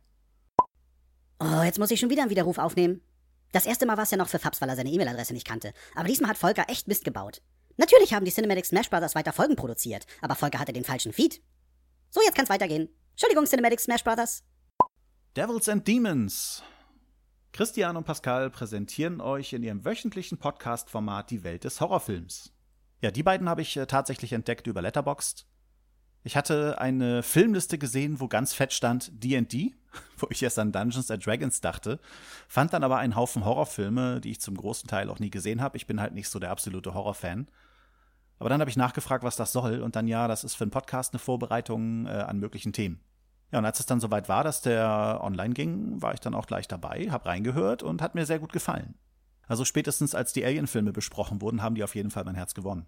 Oh, 1.39 1.61
jetzt 1.63 1.79
muss 1.79 1.91
ich 1.91 1.99
schon 2.01 2.09
wieder 2.09 2.23
einen 2.23 2.29
Widerruf 2.29 2.57
aufnehmen. 2.57 2.99
Das 3.53 3.65
erste 3.65 3.85
Mal 3.85 3.95
war 3.95 4.03
es 4.03 4.11
ja 4.11 4.17
noch 4.17 4.27
für 4.27 4.39
Fabs, 4.39 4.59
weil 4.59 4.67
er 4.67 4.75
seine 4.75 4.89
E-Mail-Adresse 4.89 5.31
nicht 5.31 5.47
kannte. 5.47 5.71
Aber 5.95 6.09
diesmal 6.09 6.29
hat 6.29 6.37
Volker 6.37 6.65
echt 6.67 6.89
Mist 6.89 7.05
gebaut. 7.05 7.41
Natürlich 7.77 8.13
haben 8.13 8.25
die 8.25 8.33
Cinematic 8.33 8.65
Smash 8.65 8.89
Brothers 8.89 9.15
weiter 9.15 9.31
Folgen 9.31 9.55
produziert, 9.55 10.05
aber 10.19 10.35
Volker 10.35 10.59
hatte 10.59 10.73
den 10.73 10.83
falschen 10.83 11.13
Feed. 11.13 11.41
So, 12.09 12.19
jetzt 12.21 12.35
kann's 12.35 12.49
weitergehen. 12.49 12.89
Entschuldigung, 13.11 13.45
Cinematic 13.45 13.79
Smash 13.79 14.03
Brothers. 14.03 14.43
Devils 15.37 15.69
and 15.69 15.87
Demons. 15.87 16.63
Christian 17.53 17.95
und 17.95 18.03
Pascal 18.03 18.49
präsentieren 18.49 19.21
euch 19.21 19.53
in 19.53 19.63
ihrem 19.63 19.85
wöchentlichen 19.85 20.37
Podcast-Format 20.37 21.31
die 21.31 21.45
Welt 21.45 21.63
des 21.63 21.79
Horrorfilms. 21.79 22.53
Ja, 23.03 23.11
die 23.11 23.21
beiden 23.21 23.49
habe 23.49 23.61
ich 23.61 23.75
äh, 23.75 23.85
tatsächlich 23.85 24.31
entdeckt 24.31 24.65
über 24.65 24.81
Letterboxd. 24.81 25.45
Ich 26.23 26.37
hatte 26.37 26.79
eine 26.79 27.21
Filmliste 27.21 27.77
gesehen, 27.77 28.21
wo 28.21 28.29
ganz 28.29 28.53
fett 28.53 28.71
stand 28.71 29.11
D&D, 29.21 29.73
wo 30.17 30.27
ich 30.29 30.41
erst 30.41 30.57
an 30.57 30.71
Dungeons 30.71 31.11
and 31.11 31.25
Dragons 31.25 31.59
dachte, 31.59 31.99
fand 32.47 32.71
dann 32.71 32.81
aber 32.81 32.99
einen 32.99 33.17
Haufen 33.17 33.43
Horrorfilme, 33.43 34.21
die 34.21 34.31
ich 34.31 34.39
zum 34.39 34.55
großen 34.55 34.87
Teil 34.87 35.09
auch 35.09 35.19
nie 35.19 35.29
gesehen 35.29 35.61
habe. 35.61 35.75
Ich 35.75 35.85
bin 35.85 35.99
halt 35.99 36.13
nicht 36.13 36.29
so 36.29 36.39
der 36.39 36.51
absolute 36.51 36.93
Horrorfan. 36.93 37.47
Aber 38.39 38.47
dann 38.47 38.61
habe 38.61 38.69
ich 38.69 38.77
nachgefragt, 38.77 39.25
was 39.25 39.35
das 39.35 39.51
soll 39.51 39.81
und 39.81 39.97
dann 39.97 40.07
ja, 40.07 40.29
das 40.29 40.45
ist 40.45 40.55
für 40.55 40.63
einen 40.63 40.71
Podcast 40.71 41.11
eine 41.11 41.19
Vorbereitung 41.19 42.05
äh, 42.05 42.11
an 42.11 42.39
möglichen 42.39 42.71
Themen. 42.71 43.01
Ja, 43.51 43.59
und 43.59 43.65
als 43.65 43.81
es 43.81 43.85
dann 43.85 43.99
soweit 43.99 44.29
war, 44.29 44.45
dass 44.45 44.61
der 44.61 45.19
online 45.21 45.53
ging, 45.53 46.01
war 46.01 46.13
ich 46.13 46.21
dann 46.21 46.35
auch 46.35 46.47
gleich 46.47 46.69
dabei, 46.69 47.09
habe 47.11 47.25
reingehört 47.25 47.83
und 47.83 48.01
hat 48.01 48.15
mir 48.15 48.25
sehr 48.25 48.39
gut 48.39 48.53
gefallen. 48.53 48.95
Also 49.47 49.65
spätestens 49.65 50.15
als 50.15 50.33
die 50.33 50.45
Alien-Filme 50.45 50.93
besprochen 50.93 51.41
wurden, 51.41 51.61
haben 51.61 51.75
die 51.75 51.83
auf 51.83 51.95
jeden 51.95 52.11
Fall 52.11 52.23
mein 52.23 52.35
Herz 52.35 52.53
gewonnen. 52.53 52.85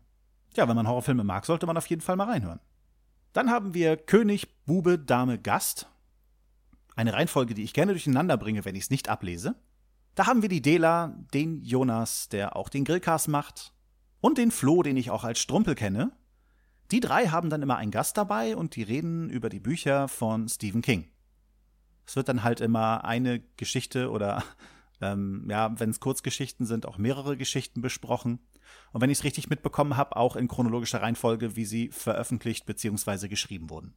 Ja, 0.56 0.68
wenn 0.68 0.76
man 0.76 0.88
Horrorfilme 0.88 1.24
mag, 1.24 1.46
sollte 1.46 1.66
man 1.66 1.78
auf 1.78 1.88
jeden 1.88 2.02
Fall 2.02 2.16
mal 2.16 2.30
reinhören. 2.30 2.60
Dann 3.34 3.50
haben 3.50 3.74
wir 3.74 3.98
König, 3.98 4.64
Bube, 4.66 4.98
Dame, 4.98 5.38
Gast. 5.38 5.90
Eine 6.96 7.14
Reihenfolge, 7.14 7.54
die 7.54 7.64
ich 7.64 7.74
gerne 7.74 7.92
durcheinander 7.92 8.38
bringe, 8.38 8.64
wenn 8.64 8.76
ich 8.76 8.84
es 8.84 8.90
nicht 8.90 9.10
ablese. 9.10 9.56
Da 10.16 10.28
haben 10.28 10.42
wir 10.42 10.50
die 10.50 10.62
Dela, 10.62 11.14
den 11.34 11.62
Jonas, 11.62 12.30
der 12.30 12.56
auch 12.56 12.70
den 12.70 12.86
Grillcast 12.86 13.28
macht, 13.28 13.74
und 14.22 14.38
den 14.38 14.52
Flo, 14.52 14.82
den 14.82 14.96
ich 14.96 15.12
auch 15.12 15.26
als 15.26 15.40
Strumpel 15.40 15.76
kenne. 15.76 16.14
Die 16.92 17.02
drei 17.02 17.28
haben 17.28 17.50
dann 17.50 17.62
immer 17.62 17.76
einen 17.76 17.92
Gast 17.92 18.18
dabei 18.18 18.56
und 18.56 18.76
die 18.76 18.84
reden 18.84 19.30
über 19.30 19.50
die 19.50 19.60
Bücher 19.60 20.08
von 20.08 20.48
Stephen 20.48 20.82
King. 20.82 21.10
Es 22.08 22.16
wird 22.16 22.30
dann 22.30 22.44
halt 22.44 22.62
immer 22.62 23.04
eine 23.04 23.42
Geschichte 23.58 24.10
oder 24.10 24.44
ähm, 25.12 25.48
ja, 25.50 25.80
wenn 25.80 25.90
es 25.90 26.00
Kurzgeschichten 26.00 26.66
sind, 26.66 26.86
auch 26.86 26.98
mehrere 26.98 27.38
Geschichten 27.38 27.82
besprochen. 27.82 28.40
Und 28.92 29.02
wenn 29.02 29.10
ich 29.10 29.20
es 29.20 29.24
richtig 29.24 29.50
mitbekommen 29.50 29.98
habe, 29.98 30.16
auch 30.16 30.36
in 30.36 30.48
chronologischer 30.48 31.02
Reihenfolge, 31.02 31.56
wie 31.56 31.66
sie 31.66 31.90
veröffentlicht 31.90 32.66
bzw. 32.66 33.28
geschrieben 33.28 33.70
wurden. 33.70 33.94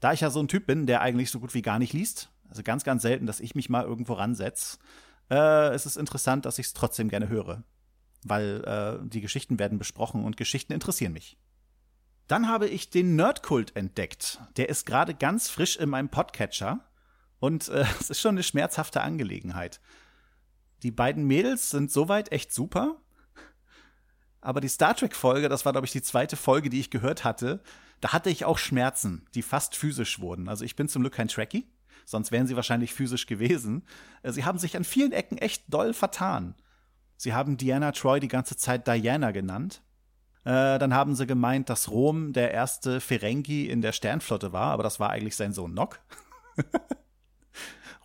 Da 0.00 0.12
ich 0.12 0.20
ja 0.20 0.30
so 0.30 0.40
ein 0.40 0.48
Typ 0.48 0.66
bin, 0.66 0.86
der 0.86 1.00
eigentlich 1.00 1.30
so 1.30 1.40
gut 1.40 1.54
wie 1.54 1.62
gar 1.62 1.78
nicht 1.78 1.92
liest, 1.92 2.30
also 2.48 2.62
ganz, 2.62 2.84
ganz 2.84 3.02
selten, 3.02 3.26
dass 3.26 3.40
ich 3.40 3.54
mich 3.54 3.70
mal 3.70 3.84
irgendwo 3.84 4.14
ransetze, 4.14 4.78
äh, 5.30 5.74
ist 5.74 5.86
es 5.86 5.96
interessant, 5.96 6.44
dass 6.44 6.58
ich 6.58 6.66
es 6.66 6.74
trotzdem 6.74 7.08
gerne 7.08 7.28
höre. 7.28 7.62
Weil 8.24 8.62
äh, 8.64 9.08
die 9.08 9.20
Geschichten 9.20 9.58
werden 9.58 9.78
besprochen 9.78 10.24
und 10.24 10.36
Geschichten 10.36 10.72
interessieren 10.72 11.12
mich. 11.12 11.38
Dann 12.28 12.48
habe 12.48 12.68
ich 12.68 12.90
den 12.90 13.16
Nerdkult 13.16 13.74
entdeckt. 13.76 14.40
Der 14.56 14.68
ist 14.68 14.86
gerade 14.86 15.14
ganz 15.14 15.48
frisch 15.48 15.76
in 15.76 15.88
meinem 15.88 16.08
Podcatcher. 16.08 16.80
Und 17.38 17.68
äh, 17.68 17.84
es 18.00 18.10
ist 18.10 18.20
schon 18.20 18.34
eine 18.34 18.42
schmerzhafte 18.42 19.00
Angelegenheit. 19.00 19.80
Die 20.82 20.90
beiden 20.90 21.24
Mädels 21.24 21.70
sind 21.70 21.90
soweit 21.90 22.32
echt 22.32 22.52
super. 22.52 22.96
Aber 24.40 24.60
die 24.60 24.68
Star 24.68 24.96
Trek-Folge, 24.96 25.48
das 25.48 25.64
war, 25.64 25.72
glaube 25.72 25.86
ich, 25.86 25.92
die 25.92 26.02
zweite 26.02 26.36
Folge, 26.36 26.68
die 26.68 26.80
ich 26.80 26.90
gehört 26.90 27.24
hatte, 27.24 27.62
da 28.00 28.12
hatte 28.12 28.30
ich 28.30 28.44
auch 28.44 28.58
Schmerzen, 28.58 29.26
die 29.34 29.42
fast 29.42 29.76
physisch 29.76 30.18
wurden. 30.18 30.48
Also 30.48 30.64
ich 30.64 30.74
bin 30.74 30.88
zum 30.88 31.02
Glück 31.02 31.14
kein 31.14 31.28
Trekkie, 31.28 31.68
sonst 32.04 32.32
wären 32.32 32.48
sie 32.48 32.56
wahrscheinlich 32.56 32.92
physisch 32.92 33.26
gewesen. 33.26 33.84
Äh, 34.22 34.32
sie 34.32 34.44
haben 34.44 34.58
sich 34.58 34.76
an 34.76 34.82
vielen 34.82 35.12
Ecken 35.12 35.38
echt 35.38 35.72
doll 35.72 35.94
vertan. 35.94 36.56
Sie 37.16 37.32
haben 37.32 37.56
Diana 37.56 37.92
Troy 37.92 38.18
die 38.18 38.26
ganze 38.26 38.56
Zeit 38.56 38.88
Diana 38.88 39.30
genannt. 39.30 39.82
Äh, 40.44 40.80
dann 40.80 40.92
haben 40.92 41.14
sie 41.14 41.28
gemeint, 41.28 41.70
dass 41.70 41.88
Rom 41.88 42.32
der 42.32 42.50
erste 42.50 43.00
Ferengi 43.00 43.66
in 43.68 43.80
der 43.80 43.92
Sternflotte 43.92 44.52
war, 44.52 44.72
aber 44.72 44.82
das 44.82 44.98
war 44.98 45.10
eigentlich 45.10 45.36
sein 45.36 45.52
Sohn 45.52 45.72
Nock. 45.72 46.00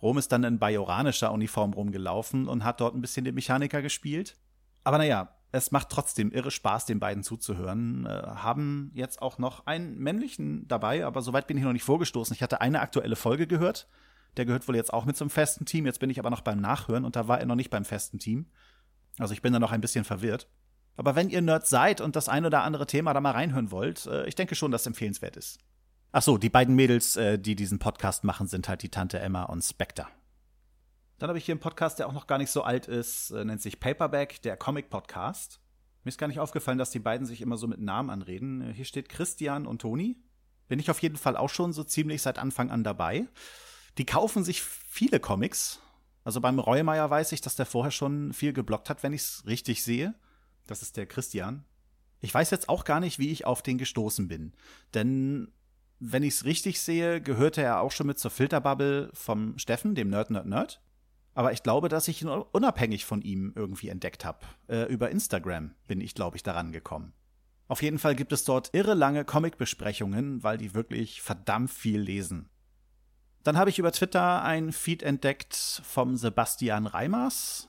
Rom 0.02 0.18
ist 0.18 0.30
dann 0.32 0.44
in 0.44 0.58
bajoranischer 0.58 1.32
Uniform 1.32 1.72
rumgelaufen 1.72 2.48
und 2.48 2.64
hat 2.64 2.80
dort 2.80 2.94
ein 2.94 3.00
bisschen 3.00 3.24
den 3.24 3.34
Mechaniker 3.34 3.82
gespielt. 3.82 4.36
Aber 4.84 4.98
naja, 4.98 5.34
es 5.50 5.70
macht 5.70 5.88
trotzdem 5.88 6.30
irre 6.30 6.50
Spaß, 6.50 6.86
den 6.86 7.00
beiden 7.00 7.22
zuzuhören. 7.22 8.06
Äh, 8.06 8.10
haben 8.10 8.90
jetzt 8.94 9.22
auch 9.22 9.38
noch 9.38 9.66
einen 9.66 9.98
männlichen 9.98 10.68
dabei, 10.68 11.04
aber 11.06 11.22
soweit 11.22 11.46
bin 11.46 11.56
ich 11.56 11.64
noch 11.64 11.72
nicht 11.72 11.84
vorgestoßen. 11.84 12.34
Ich 12.34 12.42
hatte 12.42 12.60
eine 12.60 12.80
aktuelle 12.80 13.16
Folge 13.16 13.46
gehört. 13.46 13.88
Der 14.36 14.44
gehört 14.44 14.68
wohl 14.68 14.76
jetzt 14.76 14.92
auch 14.92 15.04
mit 15.04 15.16
zum 15.16 15.30
festen 15.30 15.64
Team. 15.64 15.86
Jetzt 15.86 16.00
bin 16.00 16.10
ich 16.10 16.18
aber 16.18 16.30
noch 16.30 16.42
beim 16.42 16.60
Nachhören 16.60 17.04
und 17.04 17.16
da 17.16 17.28
war 17.28 17.40
er 17.40 17.46
noch 17.46 17.54
nicht 17.54 17.70
beim 17.70 17.84
festen 17.84 18.18
Team. 18.18 18.46
Also 19.18 19.32
ich 19.32 19.42
bin 19.42 19.52
da 19.52 19.58
noch 19.58 19.72
ein 19.72 19.80
bisschen 19.80 20.04
verwirrt. 20.04 20.48
Aber 20.96 21.16
wenn 21.16 21.30
ihr 21.30 21.40
Nerd 21.40 21.66
seid 21.66 22.00
und 22.00 22.14
das 22.14 22.28
ein 22.28 22.44
oder 22.44 22.62
andere 22.62 22.86
Thema 22.86 23.14
da 23.14 23.20
mal 23.20 23.30
reinhören 23.30 23.70
wollt, 23.70 24.06
äh, 24.06 24.26
ich 24.26 24.34
denke 24.34 24.54
schon, 24.54 24.70
dass 24.70 24.82
es 24.82 24.86
empfehlenswert 24.86 25.36
ist. 25.36 25.58
Ach 26.10 26.22
so, 26.22 26.38
die 26.38 26.48
beiden 26.48 26.74
Mädels, 26.74 27.16
äh, 27.16 27.38
die 27.38 27.54
diesen 27.54 27.78
Podcast 27.78 28.24
machen, 28.24 28.46
sind 28.46 28.68
halt 28.68 28.82
die 28.82 28.88
Tante 28.88 29.18
Emma 29.18 29.42
und 29.44 29.62
Spectre. 29.62 30.06
Dann 31.18 31.28
habe 31.28 31.38
ich 31.38 31.44
hier 31.44 31.52
einen 31.52 31.60
Podcast, 31.60 31.98
der 31.98 32.08
auch 32.08 32.14
noch 32.14 32.26
gar 32.26 32.38
nicht 32.38 32.50
so 32.50 32.62
alt 32.62 32.86
ist, 32.88 33.30
äh, 33.30 33.44
nennt 33.44 33.60
sich 33.60 33.78
Paperback, 33.78 34.40
der 34.40 34.56
Comic-Podcast. 34.56 35.60
Mir 36.04 36.08
ist 36.08 36.18
gar 36.18 36.28
nicht 36.28 36.40
aufgefallen, 36.40 36.78
dass 36.78 36.90
die 36.90 36.98
beiden 36.98 37.26
sich 37.26 37.42
immer 37.42 37.58
so 37.58 37.66
mit 37.66 37.80
Namen 37.80 38.08
anreden. 38.08 38.62
Äh, 38.62 38.72
hier 38.72 38.86
steht 38.86 39.10
Christian 39.10 39.66
und 39.66 39.82
Toni. 39.82 40.16
Bin 40.68 40.78
ich 40.78 40.90
auf 40.90 41.02
jeden 41.02 41.16
Fall 41.16 41.36
auch 41.36 41.50
schon 41.50 41.74
so 41.74 41.84
ziemlich 41.84 42.22
seit 42.22 42.38
Anfang 42.38 42.70
an 42.70 42.84
dabei. 42.84 43.26
Die 43.98 44.06
kaufen 44.06 44.44
sich 44.44 44.62
viele 44.62 45.20
Comics. 45.20 45.80
Also 46.24 46.40
beim 46.40 46.58
Reumeier 46.58 47.10
weiß 47.10 47.32
ich, 47.32 47.42
dass 47.42 47.56
der 47.56 47.66
vorher 47.66 47.90
schon 47.90 48.32
viel 48.32 48.54
geblockt 48.54 48.88
hat, 48.88 49.02
wenn 49.02 49.12
ich 49.12 49.22
es 49.22 49.42
richtig 49.46 49.82
sehe. 49.82 50.14
Das 50.66 50.80
ist 50.80 50.96
der 50.96 51.06
Christian. 51.06 51.64
Ich 52.20 52.32
weiß 52.32 52.50
jetzt 52.50 52.68
auch 52.68 52.84
gar 52.84 53.00
nicht, 53.00 53.18
wie 53.18 53.30
ich 53.30 53.44
auf 53.44 53.62
den 53.62 53.78
gestoßen 53.78 54.28
bin. 54.28 54.52
Denn 54.94 55.52
wenn 56.00 56.22
ich 56.22 56.34
es 56.34 56.44
richtig 56.44 56.80
sehe, 56.80 57.20
gehörte 57.20 57.62
er 57.62 57.80
auch 57.80 57.92
schon 57.92 58.06
mit 58.06 58.18
zur 58.18 58.30
Filterbubble 58.30 59.10
vom 59.12 59.58
Steffen, 59.58 59.94
dem 59.94 60.10
Nerd 60.10 60.30
Nerd 60.30 60.46
Nerd. 60.46 60.80
Aber 61.34 61.52
ich 61.52 61.62
glaube, 61.62 61.88
dass 61.88 62.08
ich 62.08 62.22
ihn 62.22 62.28
unabhängig 62.28 63.04
von 63.04 63.22
ihm 63.22 63.52
irgendwie 63.54 63.88
entdeckt 63.88 64.24
habe. 64.24 64.40
Äh, 64.66 64.84
über 64.84 65.10
Instagram 65.10 65.74
bin 65.86 66.00
ich, 66.00 66.14
glaube 66.14 66.36
ich, 66.36 66.42
daran 66.42 66.72
gekommen. 66.72 67.12
Auf 67.68 67.82
jeden 67.82 67.98
Fall 67.98 68.14
gibt 68.14 68.32
es 68.32 68.44
dort 68.44 68.70
irre 68.72 68.94
lange 68.94 69.24
Comic-Besprechungen, 69.24 70.42
weil 70.42 70.56
die 70.58 70.74
wirklich 70.74 71.20
verdammt 71.20 71.70
viel 71.70 72.00
lesen. 72.00 72.48
Dann 73.44 73.56
habe 73.56 73.70
ich 73.70 73.78
über 73.78 73.92
Twitter 73.92 74.42
ein 74.42 74.72
Feed 74.72 75.02
entdeckt 75.02 75.82
vom 75.84 76.16
Sebastian 76.16 76.86
Reimers, 76.86 77.68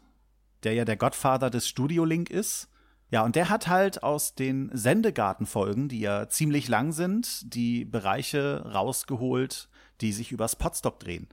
der 0.63 0.73
ja 0.73 0.85
der 0.85 0.97
Godfather 0.97 1.49
des 1.49 1.67
Studio 1.67 2.05
Link 2.05 2.29
ist. 2.29 2.69
Ja, 3.11 3.23
und 3.23 3.35
der 3.35 3.49
hat 3.49 3.67
halt 3.67 4.03
aus 4.03 4.35
den 4.35 4.69
Sendegartenfolgen, 4.71 5.89
die 5.89 5.99
ja 5.99 6.29
ziemlich 6.29 6.67
lang 6.67 6.91
sind, 6.91 7.53
die 7.53 7.83
Bereiche 7.83 8.63
rausgeholt, 8.71 9.67
die 10.01 10.11
sich 10.11 10.31
übers 10.31 10.55
Podstock 10.55 10.99
drehen. 10.99 11.27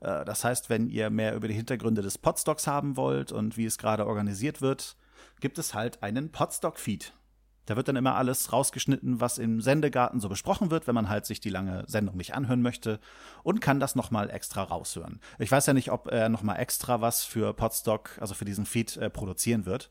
Äh, 0.00 0.26
das 0.26 0.44
heißt, 0.44 0.68
wenn 0.68 0.88
ihr 0.88 1.08
mehr 1.08 1.34
über 1.34 1.48
die 1.48 1.54
Hintergründe 1.54 2.02
des 2.02 2.18
Podstocks 2.18 2.66
haben 2.66 2.96
wollt 2.96 3.32
und 3.32 3.56
wie 3.56 3.64
es 3.64 3.78
gerade 3.78 4.06
organisiert 4.06 4.60
wird, 4.60 4.96
gibt 5.40 5.58
es 5.58 5.72
halt 5.72 6.02
einen 6.02 6.30
Podstock-Feed. 6.30 7.14
Da 7.64 7.76
wird 7.76 7.88
dann 7.88 7.96
immer 7.96 8.16
alles 8.16 8.52
rausgeschnitten, 8.52 9.20
was 9.20 9.38
im 9.38 9.60
Sendegarten 9.62 10.20
so 10.20 10.28
besprochen 10.28 10.70
wird, 10.70 10.86
wenn 10.86 10.96
man 10.96 11.08
halt 11.08 11.24
sich 11.24 11.40
die 11.40 11.48
lange 11.48 11.84
Sendung 11.86 12.16
nicht 12.16 12.34
anhören 12.34 12.60
möchte 12.60 12.98
und 13.42 13.60
kann 13.60 13.80
das 13.80 13.94
nochmal 13.94 14.28
extra 14.30 14.64
raushören. 14.64 15.20
Ich 15.38 15.50
weiß 15.50 15.66
ja 15.66 15.72
nicht, 15.72 15.92
ob 15.92 16.08
er 16.08 16.28
nochmal 16.28 16.58
extra 16.58 17.00
was 17.00 17.24
für 17.24 17.54
Podstock, 17.54 18.18
also 18.20 18.34
für 18.34 18.44
diesen 18.44 18.66
Feed, 18.66 18.96
äh, 18.98 19.08
produzieren 19.08 19.64
wird 19.64 19.90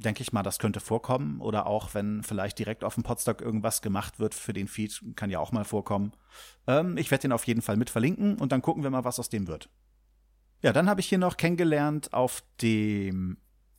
denke 0.00 0.22
ich 0.22 0.32
mal, 0.32 0.42
das 0.42 0.58
könnte 0.58 0.80
vorkommen. 0.80 1.40
Oder 1.40 1.66
auch, 1.66 1.94
wenn 1.94 2.22
vielleicht 2.22 2.58
direkt 2.58 2.84
auf 2.84 2.94
dem 2.94 3.02
Podstock 3.02 3.40
irgendwas 3.40 3.82
gemacht 3.82 4.18
wird 4.18 4.34
für 4.34 4.52
den 4.52 4.68
Feed, 4.68 5.00
kann 5.16 5.30
ja 5.30 5.38
auch 5.38 5.52
mal 5.52 5.64
vorkommen. 5.64 6.12
Ähm, 6.66 6.96
ich 6.96 7.10
werde 7.10 7.22
den 7.22 7.32
auf 7.32 7.46
jeden 7.46 7.62
Fall 7.62 7.76
mit 7.76 7.90
verlinken 7.90 8.38
und 8.38 8.52
dann 8.52 8.62
gucken 8.62 8.82
wir 8.82 8.90
mal, 8.90 9.04
was 9.04 9.18
aus 9.18 9.28
dem 9.28 9.46
wird. 9.46 9.68
Ja, 10.62 10.72
dann 10.72 10.90
habe 10.90 11.00
ich 11.00 11.08
hier 11.08 11.18
noch 11.18 11.36
kennengelernt 11.36 12.12
auf 12.12 12.42
dem 12.60 13.38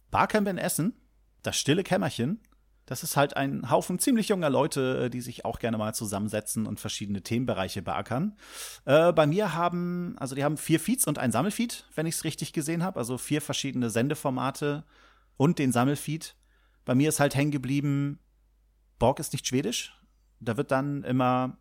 Barcamp 0.10 0.48
in 0.48 0.58
Essen, 0.58 0.96
das 1.44 1.58
stille 1.58 1.84
Kämmerchen. 1.84 2.40
Das 2.88 3.04
ist 3.04 3.16
halt 3.16 3.38
ein 3.38 3.70
Haufen 3.70 4.00
ziemlich 4.00 4.28
junger 4.30 4.50
Leute, 4.50 5.10
die 5.10 5.22
sich 5.22 5.46
auch 5.46 5.60
gerne 5.60 5.78
mal 5.78 5.94
zusammensetzen 5.94 6.66
und 6.66 6.80
verschiedene 6.80 7.22
Themenbereiche 7.22 7.82
beackern. 7.82 8.36
Äh, 8.86 9.14
bei 9.14 9.28
mir 9.28 9.54
haben, 9.54 10.16
also 10.18 10.36
die 10.36 10.44
haben 10.44 10.58
vier 10.58 10.80
Feeds 10.80 11.08
und 11.08 11.18
ein 11.18 11.32
Sammelfeed, 11.32 11.86
wenn 11.96 12.06
ich 12.06 12.16
es 12.16 12.24
richtig 12.26 12.52
gesehen 12.52 12.84
habe. 12.84 13.00
Also 13.00 13.18
vier 13.18 13.42
verschiedene 13.42 13.90
Sendeformate 13.90 14.84
und 15.38 15.60
den 15.60 15.72
Sammelfeed. 15.72 16.36
Bei 16.86 16.96
mir 16.96 17.10
ist 17.10 17.20
halt 17.20 17.36
hängen 17.36 17.52
geblieben, 17.52 18.20
Borg 19.00 19.20
ist 19.20 19.34
nicht 19.34 19.48
schwedisch. 19.48 20.00
Da 20.40 20.58
wird 20.58 20.72
dann 20.72 21.04
immer 21.04 21.58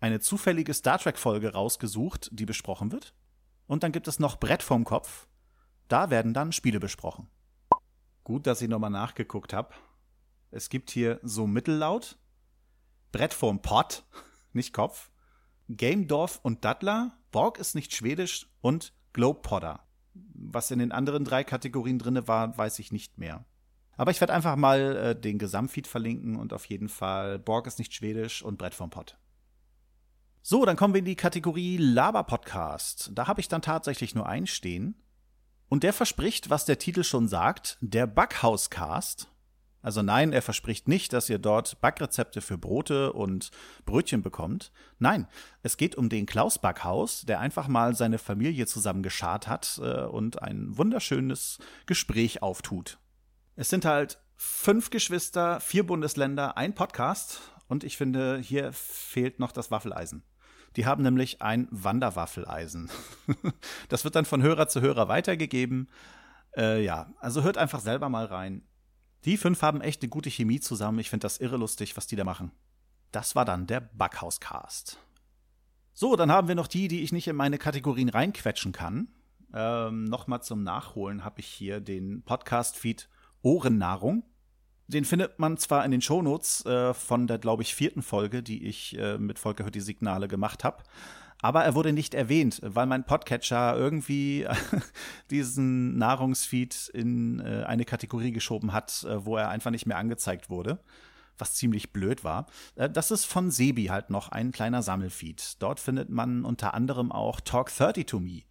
eine 0.00 0.20
zufällige 0.20 0.74
Star 0.74 0.98
Trek-Folge 0.98 1.52
rausgesucht, 1.52 2.28
die 2.32 2.46
besprochen 2.46 2.92
wird. 2.92 3.14
Und 3.66 3.82
dann 3.82 3.92
gibt 3.92 4.08
es 4.08 4.18
noch 4.18 4.38
Brett 4.38 4.62
vorm 4.62 4.84
Kopf. 4.84 5.26
Da 5.88 6.10
werden 6.10 6.34
dann 6.34 6.52
Spiele 6.52 6.80
besprochen. 6.80 7.28
Gut, 8.24 8.46
dass 8.46 8.62
ich 8.62 8.68
nochmal 8.68 8.90
nachgeguckt 8.90 9.52
habe. 9.52 9.74
Es 10.50 10.68
gibt 10.68 10.90
hier 10.90 11.20
so 11.22 11.46
mittellaut. 11.46 12.18
Brett 13.12 13.34
vorm 13.34 13.62
Pott, 13.62 14.04
nicht 14.52 14.72
Kopf. 14.72 15.10
Gamedorf 15.68 16.40
und 16.42 16.64
Dattler. 16.64 17.18
Borg 17.30 17.58
ist 17.58 17.74
nicht 17.74 17.94
schwedisch 17.94 18.48
und 18.60 18.92
Globepotter 19.12 19.85
was 20.34 20.70
in 20.70 20.78
den 20.78 20.92
anderen 20.92 21.24
drei 21.24 21.44
Kategorien 21.44 21.98
drin 21.98 22.26
war, 22.26 22.56
weiß 22.56 22.78
ich 22.78 22.92
nicht 22.92 23.18
mehr. 23.18 23.44
Aber 23.96 24.10
ich 24.10 24.20
werde 24.20 24.34
einfach 24.34 24.56
mal 24.56 24.96
äh, 24.96 25.20
den 25.20 25.38
Gesamtfeed 25.38 25.86
verlinken 25.86 26.36
und 26.36 26.52
auf 26.52 26.66
jeden 26.66 26.88
Fall 26.88 27.38
Borg 27.38 27.66
ist 27.66 27.78
nicht 27.78 27.94
schwedisch 27.94 28.42
und 28.42 28.58
Brett 28.58 28.74
vom 28.74 28.90
Pott. 28.90 29.18
So, 30.42 30.64
dann 30.64 30.76
kommen 30.76 30.94
wir 30.94 31.00
in 31.00 31.06
die 31.06 31.16
Kategorie 31.16 31.76
Laber-Podcast. 31.76 33.10
Da 33.14 33.26
habe 33.26 33.40
ich 33.40 33.48
dann 33.48 33.62
tatsächlich 33.62 34.14
nur 34.14 34.26
einen 34.28 34.46
stehen. 34.46 34.94
Und 35.68 35.82
der 35.82 35.92
verspricht, 35.92 36.50
was 36.50 36.64
der 36.64 36.78
Titel 36.78 37.02
schon 37.02 37.26
sagt, 37.26 37.78
der 37.80 38.06
Backhauscast. 38.06 39.28
Also 39.86 40.02
nein, 40.02 40.32
er 40.32 40.42
verspricht 40.42 40.88
nicht, 40.88 41.12
dass 41.12 41.30
ihr 41.30 41.38
dort 41.38 41.80
Backrezepte 41.80 42.40
für 42.40 42.58
Brote 42.58 43.12
und 43.12 43.52
Brötchen 43.84 44.20
bekommt. 44.20 44.72
Nein, 44.98 45.28
es 45.62 45.76
geht 45.76 45.94
um 45.94 46.08
den 46.08 46.26
Klaus 46.26 46.58
Backhaus, 46.58 47.20
der 47.20 47.38
einfach 47.38 47.68
mal 47.68 47.94
seine 47.94 48.18
Familie 48.18 48.66
zusammengeschart 48.66 49.46
hat 49.46 49.80
äh, 49.80 50.00
und 50.00 50.42
ein 50.42 50.76
wunderschönes 50.76 51.58
Gespräch 51.86 52.42
auftut. 52.42 52.98
Es 53.54 53.70
sind 53.70 53.84
halt 53.84 54.18
fünf 54.34 54.90
Geschwister, 54.90 55.60
vier 55.60 55.86
Bundesländer, 55.86 56.56
ein 56.56 56.74
Podcast 56.74 57.52
und 57.68 57.84
ich 57.84 57.96
finde, 57.96 58.38
hier 58.38 58.72
fehlt 58.72 59.38
noch 59.38 59.52
das 59.52 59.70
Waffeleisen. 59.70 60.24
Die 60.74 60.84
haben 60.84 61.04
nämlich 61.04 61.42
ein 61.42 61.68
Wanderwaffeleisen. 61.70 62.90
das 63.88 64.02
wird 64.02 64.16
dann 64.16 64.24
von 64.24 64.42
Hörer 64.42 64.66
zu 64.66 64.80
Hörer 64.80 65.06
weitergegeben. 65.06 65.88
Äh, 66.56 66.82
ja, 66.82 67.14
also 67.20 67.44
hört 67.44 67.56
einfach 67.56 67.78
selber 67.78 68.08
mal 68.08 68.24
rein. 68.24 68.62
Die 69.24 69.36
fünf 69.36 69.62
haben 69.62 69.80
echt 69.80 70.02
eine 70.02 70.08
gute 70.08 70.30
Chemie 70.30 70.60
zusammen. 70.60 70.98
Ich 70.98 71.10
finde 71.10 71.24
das 71.24 71.38
irre 71.38 71.56
lustig, 71.56 71.96
was 71.96 72.06
die 72.06 72.16
da 72.16 72.24
machen. 72.24 72.52
Das 73.12 73.34
war 73.34 73.44
dann 73.44 73.66
der 73.66 73.80
Backhauscast. 73.80 74.98
So, 75.94 76.14
dann 76.14 76.30
haben 76.30 76.48
wir 76.48 76.54
noch 76.54 76.66
die, 76.66 76.88
die 76.88 77.02
ich 77.02 77.12
nicht 77.12 77.26
in 77.26 77.36
meine 77.36 77.58
Kategorien 77.58 78.10
reinquetschen 78.10 78.72
kann. 78.72 79.08
Ähm, 79.54 80.04
Nochmal 80.04 80.42
zum 80.42 80.62
Nachholen 80.62 81.24
habe 81.24 81.40
ich 81.40 81.46
hier 81.46 81.80
den 81.80 82.22
Podcast-Feed 82.22 83.08
Ohrennahrung. 83.42 84.24
Den 84.88 85.04
findet 85.04 85.38
man 85.38 85.56
zwar 85.56 85.84
in 85.84 85.90
den 85.90 86.02
Shownotes 86.02 86.64
äh, 86.66 86.94
von 86.94 87.26
der, 87.26 87.38
glaube 87.38 87.62
ich, 87.62 87.74
vierten 87.74 88.02
Folge, 88.02 88.42
die 88.42 88.66
ich 88.66 88.96
äh, 88.98 89.18
mit 89.18 89.38
Volker 89.38 89.64
Hütti 89.64 89.80
Signale 89.80 90.28
gemacht 90.28 90.62
habe. 90.62 90.84
Aber 91.42 91.64
er 91.64 91.74
wurde 91.74 91.92
nicht 91.92 92.14
erwähnt, 92.14 92.60
weil 92.62 92.86
mein 92.86 93.04
Podcatcher 93.04 93.76
irgendwie 93.76 94.46
diesen 95.30 95.98
Nahrungsfeed 95.98 96.90
in 96.94 97.40
äh, 97.40 97.64
eine 97.64 97.84
Kategorie 97.84 98.32
geschoben 98.32 98.72
hat, 98.72 99.04
äh, 99.04 99.24
wo 99.24 99.36
er 99.36 99.50
einfach 99.50 99.70
nicht 99.70 99.86
mehr 99.86 99.98
angezeigt 99.98 100.50
wurde 100.50 100.80
was 101.38 101.54
ziemlich 101.54 101.92
blöd 101.92 102.24
war. 102.24 102.46
Äh, 102.74 102.90
das 102.90 103.10
ist 103.10 103.24
von 103.24 103.50
Sebi 103.50 103.86
halt 103.86 104.10
noch 104.10 104.30
ein 104.30 104.52
kleiner 104.52 104.82
Sammelfeed. 104.82 105.56
Dort 105.60 105.80
findet 105.80 106.10
man 106.10 106.44
unter 106.44 106.74
anderem 106.74 107.12
auch 107.12 107.40
Talk 107.40 107.74
30 107.74 108.06
to 108.06 108.20
Me, 108.20 108.42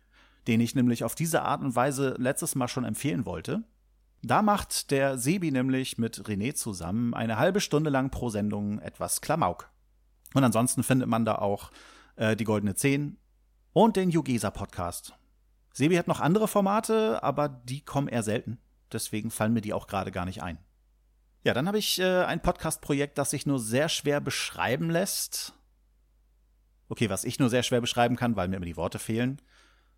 den 0.47 0.61
ich 0.61 0.75
nämlich 0.75 1.03
auf 1.03 1.15
diese 1.15 1.41
Art 1.43 1.61
und 1.61 1.75
Weise 1.75 2.15
letztes 2.17 2.55
Mal 2.55 2.67
schon 2.67 2.85
empfehlen 2.85 3.25
wollte. 3.25 3.63
Da 4.21 4.41
macht 4.41 4.91
der 4.91 5.17
Sebi 5.17 5.51
nämlich 5.51 5.97
mit 5.97 6.23
René 6.27 6.55
zusammen 6.55 7.13
eine 7.13 7.37
halbe 7.37 7.61
Stunde 7.61 7.89
lang 7.89 8.09
pro 8.09 8.29
Sendung 8.29 8.79
etwas 8.79 9.21
Klamauk. 9.21 9.69
Und 10.33 10.43
ansonsten 10.43 10.83
findet 10.83 11.07
man 11.07 11.25
da 11.25 11.35
auch 11.35 11.71
äh, 12.15 12.35
die 12.35 12.43
Goldene 12.43 12.75
Zehn 12.75 13.17
und 13.73 13.95
den 13.95 14.09
Jugesa 14.09 14.51
Podcast. 14.51 15.13
Sebi 15.73 15.95
hat 15.95 16.07
noch 16.07 16.21
andere 16.21 16.47
Formate, 16.47 17.21
aber 17.21 17.49
die 17.49 17.81
kommen 17.81 18.07
eher 18.07 18.23
selten. 18.23 18.59
Deswegen 18.91 19.31
fallen 19.31 19.53
mir 19.53 19.61
die 19.61 19.73
auch 19.73 19.87
gerade 19.87 20.11
gar 20.11 20.25
nicht 20.25 20.41
ein. 20.41 20.57
Ja, 21.43 21.53
dann 21.53 21.67
habe 21.67 21.77
ich 21.77 21.99
äh, 21.99 22.23
ein 22.23 22.41
Podcast-Projekt, 22.41 23.17
das 23.17 23.31
sich 23.31 23.45
nur 23.45 23.59
sehr 23.59 23.89
schwer 23.89 24.21
beschreiben 24.21 24.89
lässt. 24.89 25.53
Okay, 26.87 27.09
was 27.09 27.23
ich 27.23 27.39
nur 27.39 27.49
sehr 27.49 27.63
schwer 27.63 27.81
beschreiben 27.81 28.15
kann, 28.15 28.35
weil 28.35 28.47
mir 28.47 28.57
immer 28.57 28.65
die 28.65 28.77
Worte 28.77 28.99
fehlen. 28.99 29.41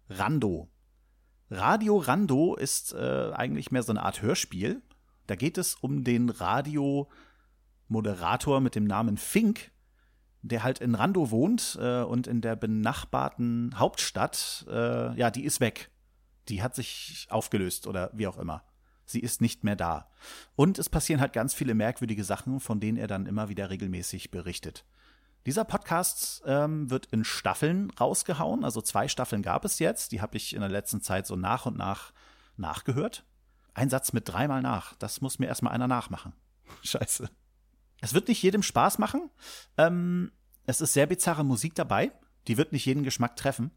Rando. 0.10 0.69
Radio 1.49 1.97
Rando 1.97 2.56
ist 2.56 2.93
äh, 2.93 3.32
eigentlich 3.34 3.71
mehr 3.71 3.84
so 3.84 3.91
eine 3.91 4.03
Art 4.03 4.21
Hörspiel. 4.21 4.82
Da 5.27 5.36
geht 5.36 5.58
es 5.58 5.75
um 5.75 6.03
den 6.03 6.30
Radiomoderator 6.30 8.60
mit 8.60 8.75
dem 8.75 8.86
Namen 8.86 9.17
Fink, 9.17 9.71
der 10.47 10.63
halt 10.63 10.79
in 10.79 10.95
Rando 10.95 11.31
wohnt 11.31 11.77
äh, 11.81 12.01
und 12.01 12.27
in 12.27 12.41
der 12.41 12.55
benachbarten 12.55 13.77
Hauptstadt, 13.77 14.65
äh, 14.69 15.17
ja, 15.17 15.31
die 15.31 15.45
ist 15.45 15.60
weg. 15.60 15.91
Die 16.49 16.63
hat 16.63 16.75
sich 16.75 17.27
aufgelöst 17.29 17.88
oder 17.88 18.10
wie 18.13 18.27
auch 18.27 18.38
immer. 18.38 18.63
Sie 19.05 19.19
ist 19.19 19.41
nicht 19.41 19.63
mehr 19.63 19.75
da. 19.75 20.10
Und 20.55 20.79
es 20.79 20.89
passieren 20.89 21.21
halt 21.21 21.33
ganz 21.33 21.53
viele 21.53 21.73
merkwürdige 21.73 22.23
Sachen, 22.23 22.60
von 22.60 22.79
denen 22.79 22.97
er 22.97 23.07
dann 23.07 23.25
immer 23.25 23.47
wieder 23.49 23.69
regelmäßig 23.69 24.31
berichtet. 24.31 24.86
Dieser 25.45 25.63
Podcast 25.63 26.43
ähm, 26.45 26.89
wird 26.89 27.05
in 27.07 27.23
Staffeln 27.23 27.89
rausgehauen. 27.91 28.65
Also 28.65 28.81
zwei 28.81 29.07
Staffeln 29.07 29.41
gab 29.41 29.63
es 29.63 29.79
jetzt. 29.79 30.12
Die 30.12 30.21
habe 30.21 30.36
ich 30.36 30.53
in 30.53 30.60
der 30.60 30.69
letzten 30.69 31.01
Zeit 31.01 31.25
so 31.25 31.38
nach 31.38 31.65
und 31.65 31.77
nach 31.77 32.12
nachgehört. 32.57 33.25
Ein 33.73 33.89
Satz 33.89 34.12
mit 34.12 34.27
dreimal 34.27 34.62
nach. 34.62 34.95
Das 34.95 35.21
muss 35.21 35.39
mir 35.39 35.45
erstmal 35.45 35.73
einer 35.73 35.88
nachmachen. 35.88 36.33
Scheiße. 36.83 37.29
Es 38.01 38.13
wird 38.13 38.27
nicht 38.27 38.43
jedem 38.43 38.62
Spaß 38.62 38.97
machen. 38.97 39.29
Ähm, 39.77 40.31
es 40.67 40.80
ist 40.82 40.93
sehr 40.93 41.08
bizarre 41.08 41.43
Musik 41.43 41.73
dabei. 41.73 42.12
Die 42.47 42.58
wird 42.58 42.71
nicht 42.71 42.86
jeden 42.86 43.03
Geschmack 43.03 43.36
treffen. 43.36 43.71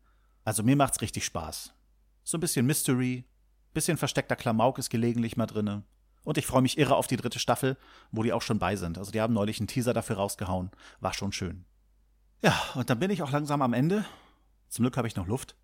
Also 0.44 0.62
mir 0.62 0.76
macht's 0.76 1.00
richtig 1.00 1.24
Spaß. 1.24 1.72
So 2.22 2.37
ein 2.37 2.40
bisschen 2.40 2.66
Mystery, 2.66 3.24
Bisschen 3.72 3.96
versteckter 3.96 4.35
Klamauk 4.35 4.79
ist 4.79 4.90
gelegentlich 4.90 5.37
mal 5.37 5.46
drinne. 5.46 5.85
Und 6.24 6.38
ich 6.38 6.46
freue 6.46 6.62
mich 6.62 6.76
irre 6.76 6.96
auf 6.96 7.07
die 7.07 7.16
dritte 7.16 7.38
Staffel, 7.38 7.76
wo 8.11 8.22
die 8.22 8.33
auch 8.33 8.42
schon 8.42 8.59
bei 8.59 8.76
sind. 8.76 8.98
Also 8.98 9.12
die 9.12 9.20
haben 9.20 9.33
neulich 9.33 9.61
einen 9.61 9.68
Teaser 9.68 9.94
dafür 9.94 10.16
rausgehauen. 10.16 10.70
War 10.98 11.14
schon 11.14 11.33
schön. 11.33 11.64
Ja, 12.42 12.61
und 12.74 12.90
dann 12.90 12.98
bin 12.98 13.11
ich 13.11 13.22
auch 13.22 13.31
langsam 13.31 13.62
am 13.62 13.72
Ende. 13.72 14.05
Zum 14.68 14.83
Glück 14.83 14.96
habe 14.96 15.07
ich 15.07 15.16
noch 15.16 15.26
Luft. 15.26 15.57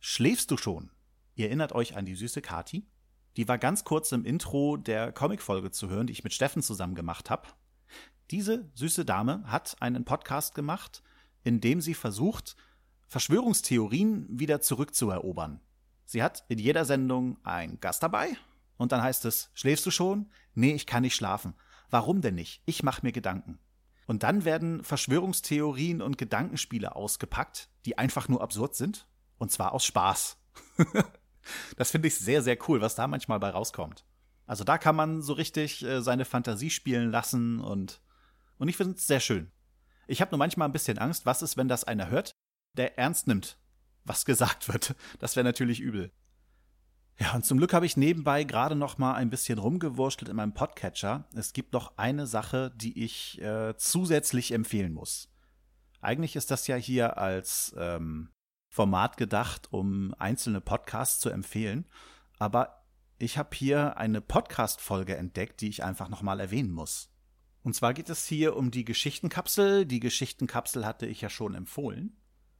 Schläfst 0.00 0.50
du 0.50 0.56
schon? 0.56 0.90
Ihr 1.34 1.46
erinnert 1.46 1.72
euch 1.72 1.94
an 1.94 2.06
die 2.06 2.14
süße 2.14 2.40
Kati? 2.40 2.88
Die 3.36 3.48
war 3.48 3.58
ganz 3.58 3.84
kurz 3.84 4.12
im 4.12 4.24
Intro 4.24 4.76
der 4.76 5.12
Comicfolge 5.12 5.70
zu 5.70 5.88
hören, 5.88 6.06
die 6.06 6.12
ich 6.12 6.24
mit 6.24 6.32
Steffen 6.32 6.62
zusammen 6.62 6.94
gemacht 6.94 7.30
habe. 7.30 7.48
Diese 8.32 8.70
süße 8.72 9.04
Dame 9.04 9.44
hat 9.44 9.76
einen 9.80 10.06
Podcast 10.06 10.54
gemacht, 10.54 11.02
in 11.44 11.60
dem 11.60 11.82
sie 11.82 11.92
versucht, 11.92 12.56
Verschwörungstheorien 13.06 14.26
wieder 14.30 14.62
zurückzuerobern. 14.62 15.60
Sie 16.06 16.22
hat 16.22 16.42
in 16.48 16.58
jeder 16.58 16.86
Sendung 16.86 17.36
einen 17.44 17.78
Gast 17.80 18.02
dabei 18.02 18.34
und 18.78 18.90
dann 18.90 19.02
heißt 19.02 19.26
es, 19.26 19.50
schläfst 19.52 19.84
du 19.84 19.90
schon? 19.90 20.30
Nee, 20.54 20.72
ich 20.72 20.86
kann 20.86 21.02
nicht 21.02 21.14
schlafen. 21.14 21.52
Warum 21.90 22.22
denn 22.22 22.34
nicht? 22.34 22.62
Ich 22.64 22.82
mache 22.82 23.04
mir 23.04 23.12
Gedanken. 23.12 23.58
Und 24.06 24.22
dann 24.22 24.46
werden 24.46 24.82
Verschwörungstheorien 24.82 26.00
und 26.00 26.16
Gedankenspiele 26.16 26.96
ausgepackt, 26.96 27.68
die 27.84 27.98
einfach 27.98 28.28
nur 28.28 28.40
absurd 28.40 28.76
sind. 28.76 29.06
Und 29.36 29.52
zwar 29.52 29.72
aus 29.72 29.84
Spaß. 29.84 30.38
das 31.76 31.90
finde 31.90 32.08
ich 32.08 32.14
sehr, 32.14 32.40
sehr 32.40 32.56
cool, 32.66 32.80
was 32.80 32.94
da 32.94 33.06
manchmal 33.08 33.40
bei 33.40 33.50
rauskommt. 33.50 34.06
Also 34.46 34.64
da 34.64 34.78
kann 34.78 34.96
man 34.96 35.20
so 35.20 35.34
richtig 35.34 35.84
äh, 35.84 36.00
seine 36.00 36.24
Fantasie 36.24 36.70
spielen 36.70 37.10
lassen 37.10 37.60
und, 37.60 38.00
und 38.62 38.68
ich 38.68 38.76
finde 38.76 38.94
es 38.94 39.08
sehr 39.08 39.18
schön. 39.18 39.50
Ich 40.06 40.20
habe 40.20 40.30
nur 40.30 40.38
manchmal 40.38 40.68
ein 40.68 40.72
bisschen 40.72 40.96
Angst, 40.96 41.26
was 41.26 41.42
ist, 41.42 41.56
wenn 41.56 41.66
das 41.66 41.82
einer 41.82 42.10
hört, 42.10 42.30
der 42.76 42.96
ernst 42.96 43.26
nimmt, 43.26 43.58
was 44.04 44.24
gesagt 44.24 44.72
wird. 44.72 44.94
Das 45.18 45.34
wäre 45.34 45.42
natürlich 45.42 45.80
übel. 45.80 46.12
Ja, 47.18 47.34
und 47.34 47.44
zum 47.44 47.58
Glück 47.58 47.74
habe 47.74 47.86
ich 47.86 47.96
nebenbei 47.96 48.44
gerade 48.44 48.76
noch 48.76 48.98
mal 48.98 49.14
ein 49.14 49.30
bisschen 49.30 49.58
rumgewurschtelt 49.58 50.28
in 50.28 50.36
meinem 50.36 50.54
Podcatcher. 50.54 51.24
Es 51.34 51.54
gibt 51.54 51.72
noch 51.72 51.98
eine 51.98 52.28
Sache, 52.28 52.72
die 52.76 53.02
ich 53.02 53.42
äh, 53.42 53.76
zusätzlich 53.78 54.52
empfehlen 54.52 54.92
muss. 54.92 55.28
Eigentlich 56.00 56.36
ist 56.36 56.52
das 56.52 56.68
ja 56.68 56.76
hier 56.76 57.18
als 57.18 57.74
ähm, 57.76 58.30
Format 58.68 59.16
gedacht, 59.16 59.72
um 59.72 60.14
einzelne 60.20 60.60
Podcasts 60.60 61.18
zu 61.18 61.30
empfehlen. 61.30 61.88
Aber 62.38 62.86
ich 63.18 63.38
habe 63.38 63.56
hier 63.56 63.96
eine 63.96 64.20
Podcast-Folge 64.20 65.16
entdeckt, 65.16 65.62
die 65.62 65.68
ich 65.68 65.82
einfach 65.82 66.08
noch 66.08 66.22
mal 66.22 66.38
erwähnen 66.38 66.70
muss. 66.70 67.11
Und 67.62 67.74
zwar 67.74 67.94
geht 67.94 68.08
es 68.08 68.26
hier 68.26 68.56
um 68.56 68.70
die 68.70 68.84
Geschichtenkapsel. 68.84 69.86
Die 69.86 70.00
Geschichtenkapsel 70.00 70.84
hatte 70.84 71.06
ich 71.06 71.20
ja 71.20 71.28
schon 71.28 71.54
empfohlen. 71.54 72.16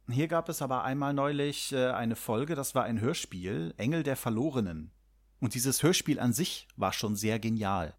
Hier 0.09 0.29
gab 0.29 0.49
es 0.49 0.63
aber 0.63 0.85
einmal 0.85 1.15
neulich 1.15 1.73
äh, 1.73 1.91
eine 1.91 2.17
Folge, 2.17 2.55
das 2.55 2.75
war 2.75 2.85
ein 2.85 3.01
Hörspiel, 3.01 3.73
Engel 3.77 4.03
der 4.03 4.17
Verlorenen. 4.17 4.93
Und 5.41 5.55
dieses 5.55 5.83
Hörspiel 5.83 6.21
an 6.21 6.33
sich 6.33 6.69
war 6.77 6.93
schon 6.93 7.17
sehr 7.17 7.39
genial. 7.39 7.95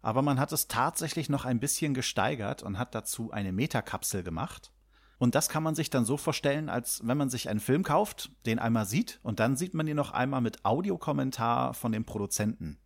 Aber 0.00 0.22
man 0.22 0.38
hat 0.38 0.52
es 0.52 0.68
tatsächlich 0.68 1.28
noch 1.28 1.44
ein 1.44 1.60
bisschen 1.60 1.94
gesteigert 1.94 2.62
und 2.62 2.78
hat 2.78 2.94
dazu 2.94 3.32
eine 3.32 3.52
Metakapsel 3.52 4.22
gemacht. 4.22 4.72
Und 5.18 5.34
das 5.34 5.48
kann 5.48 5.64
man 5.64 5.74
sich 5.74 5.90
dann 5.90 6.04
so 6.04 6.16
vorstellen, 6.16 6.68
als 6.68 7.06
wenn 7.06 7.18
man 7.18 7.28
sich 7.28 7.48
einen 7.48 7.60
Film 7.60 7.82
kauft, 7.82 8.30
den 8.46 8.60
einmal 8.60 8.86
sieht 8.86 9.18
und 9.22 9.40
dann 9.40 9.56
sieht 9.56 9.74
man 9.74 9.88
ihn 9.88 9.96
noch 9.96 10.12
einmal 10.12 10.40
mit 10.40 10.64
Audiokommentar 10.64 11.74
von 11.74 11.90
dem 11.90 12.04
Produzenten. 12.04 12.78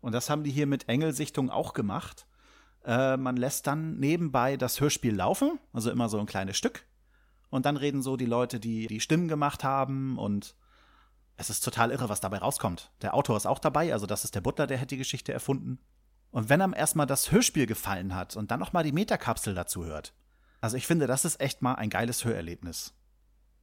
Und 0.00 0.12
das 0.12 0.30
haben 0.30 0.44
die 0.44 0.50
hier 0.50 0.66
mit 0.66 0.88
Engelsichtung 0.88 1.50
auch 1.50 1.74
gemacht. 1.74 2.26
Äh, 2.84 3.16
man 3.16 3.36
lässt 3.36 3.66
dann 3.66 3.98
nebenbei 3.98 4.56
das 4.56 4.80
Hörspiel 4.80 5.14
laufen, 5.14 5.58
also 5.72 5.90
immer 5.90 6.08
so 6.08 6.18
ein 6.18 6.26
kleines 6.26 6.56
Stück, 6.56 6.86
und 7.50 7.66
dann 7.66 7.76
reden 7.76 8.02
so 8.02 8.16
die 8.16 8.26
Leute, 8.26 8.60
die 8.60 8.86
die 8.86 9.00
Stimmen 9.00 9.28
gemacht 9.28 9.64
haben 9.64 10.18
und 10.18 10.54
es 11.36 11.50
ist 11.50 11.60
total 11.60 11.90
irre, 11.90 12.08
was 12.08 12.20
dabei 12.20 12.38
rauskommt. 12.38 12.92
Der 13.02 13.14
Autor 13.14 13.36
ist 13.36 13.46
auch 13.46 13.58
dabei, 13.58 13.92
also 13.92 14.06
das 14.06 14.24
ist 14.24 14.34
der 14.34 14.40
Butler, 14.40 14.66
der 14.66 14.80
hat 14.80 14.90
die 14.90 14.96
Geschichte 14.96 15.32
erfunden. 15.32 15.78
Und 16.30 16.48
wenn 16.48 16.60
einem 16.60 16.74
erstmal 16.74 17.06
das 17.06 17.30
Hörspiel 17.30 17.66
gefallen 17.66 18.14
hat 18.14 18.36
und 18.36 18.50
dann 18.50 18.60
nochmal 18.60 18.84
die 18.84 18.92
Metakapsel 18.92 19.54
dazu 19.54 19.84
hört. 19.84 20.14
Also 20.60 20.76
ich 20.76 20.86
finde, 20.86 21.06
das 21.06 21.24
ist 21.24 21.40
echt 21.40 21.62
mal 21.62 21.74
ein 21.74 21.90
geiles 21.90 22.24
Hörerlebnis. 22.24 22.94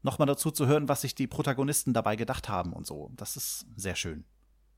Nochmal 0.04 0.28
dazu 0.28 0.52
zu 0.52 0.68
hören, 0.68 0.88
was 0.88 1.02
sich 1.02 1.14
die 1.14 1.28
Protagonisten 1.28 1.94
dabei 1.94 2.16
gedacht 2.16 2.50
haben 2.50 2.74
und 2.74 2.88
so. 2.88 3.12
Das 3.16 3.36
ist 3.36 3.66
sehr 3.76 3.96
schön. 3.96 4.26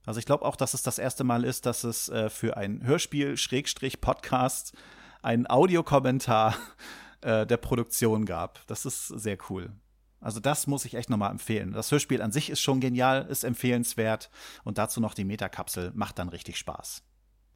Also 0.05 0.19
ich 0.19 0.25
glaube 0.25 0.45
auch, 0.45 0.55
dass 0.55 0.73
es 0.73 0.83
das 0.83 0.99
erste 0.99 1.23
Mal 1.23 1.43
ist, 1.43 1.65
dass 1.65 1.83
es 1.83 2.09
äh, 2.09 2.29
für 2.29 2.57
ein 2.57 2.83
Hörspiel 2.83 3.37
Schrägstrich 3.37 4.01
Podcast 4.01 4.73
einen 5.21 5.49
Audiokommentar 5.49 6.55
äh, 7.21 7.45
der 7.45 7.57
Produktion 7.57 8.25
gab. 8.25 8.65
Das 8.67 8.85
ist 8.85 9.07
sehr 9.07 9.37
cool. 9.49 9.71
Also 10.19 10.39
das 10.39 10.67
muss 10.67 10.85
ich 10.85 10.95
echt 10.95 11.09
nochmal 11.09 11.31
empfehlen. 11.31 11.73
Das 11.73 11.91
Hörspiel 11.91 12.21
an 12.21 12.31
sich 12.31 12.49
ist 12.49 12.61
schon 12.61 12.79
genial, 12.79 13.25
ist 13.27 13.43
empfehlenswert 13.43 14.29
und 14.63 14.77
dazu 14.77 15.01
noch 15.01 15.13
die 15.13 15.25
Metakapsel 15.25 15.91
macht 15.95 16.17
dann 16.17 16.29
richtig 16.29 16.57
Spaß. 16.57 17.03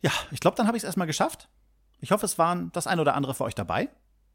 Ja, 0.02 0.12
ich 0.32 0.42
glaube, 0.42 0.58
dann 0.58 0.68
habe 0.68 0.78
ich 0.78 0.84
es 0.84 0.86
erstmal 0.86 1.08
geschafft. 1.08 1.50
Ich 2.00 2.12
hoffe, 2.12 2.26
es 2.26 2.38
waren 2.38 2.72
das 2.74 2.88
ein 2.88 3.00
oder 3.00 3.16
andere 3.16 3.34
für 3.34 3.46
euch 3.46 3.56
dabei. 3.56 3.90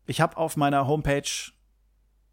Ich 0.07 0.21
habe 0.21 0.39
auf 0.39 0.57
meiner 0.57 0.87
Homepage 0.87 1.53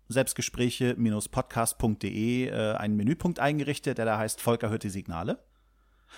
selbstgespräche-podcast.de 0.08 2.48
äh, 2.48 2.76
einen 2.76 2.96
Menüpunkt 2.96 3.40
eingerichtet, 3.40 4.00
der 4.00 4.06
da 4.06 4.18
heißt 4.18 4.42
Volker 4.42 4.70
hört 4.70 4.84
die 4.84 4.90
Signale. 4.90 5.44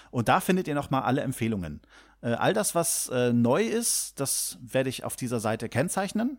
Und 0.09 0.27
da 0.27 0.39
findet 0.39 0.67
ihr 0.67 0.75
nochmal 0.75 1.03
alle 1.03 1.21
Empfehlungen. 1.21 1.81
Äh, 2.21 2.33
all 2.33 2.53
das, 2.53 2.75
was 2.75 3.09
äh, 3.09 3.33
neu 3.33 3.63
ist, 3.63 4.19
das 4.19 4.57
werde 4.61 4.89
ich 4.89 5.03
auf 5.03 5.15
dieser 5.15 5.39
Seite 5.39 5.69
kennzeichnen. 5.69 6.37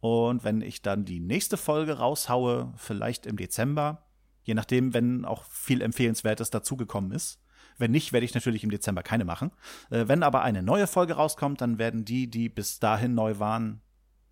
Und 0.00 0.44
wenn 0.44 0.60
ich 0.60 0.82
dann 0.82 1.04
die 1.04 1.20
nächste 1.20 1.56
Folge 1.56 1.94
raushaue, 1.98 2.72
vielleicht 2.76 3.26
im 3.26 3.36
Dezember, 3.36 4.04
je 4.42 4.54
nachdem, 4.54 4.94
wenn 4.94 5.24
auch 5.24 5.44
viel 5.44 5.80
Empfehlenswertes 5.80 6.50
dazugekommen 6.50 7.12
ist. 7.12 7.40
Wenn 7.78 7.90
nicht, 7.90 8.12
werde 8.12 8.24
ich 8.24 8.34
natürlich 8.34 8.62
im 8.62 8.70
Dezember 8.70 9.02
keine 9.02 9.24
machen. 9.24 9.50
Äh, 9.90 10.06
wenn 10.06 10.22
aber 10.22 10.42
eine 10.42 10.62
neue 10.62 10.86
Folge 10.86 11.14
rauskommt, 11.14 11.60
dann 11.60 11.78
werden 11.78 12.04
die, 12.04 12.30
die 12.30 12.48
bis 12.48 12.78
dahin 12.78 13.14
neu 13.14 13.38
waren, 13.38 13.80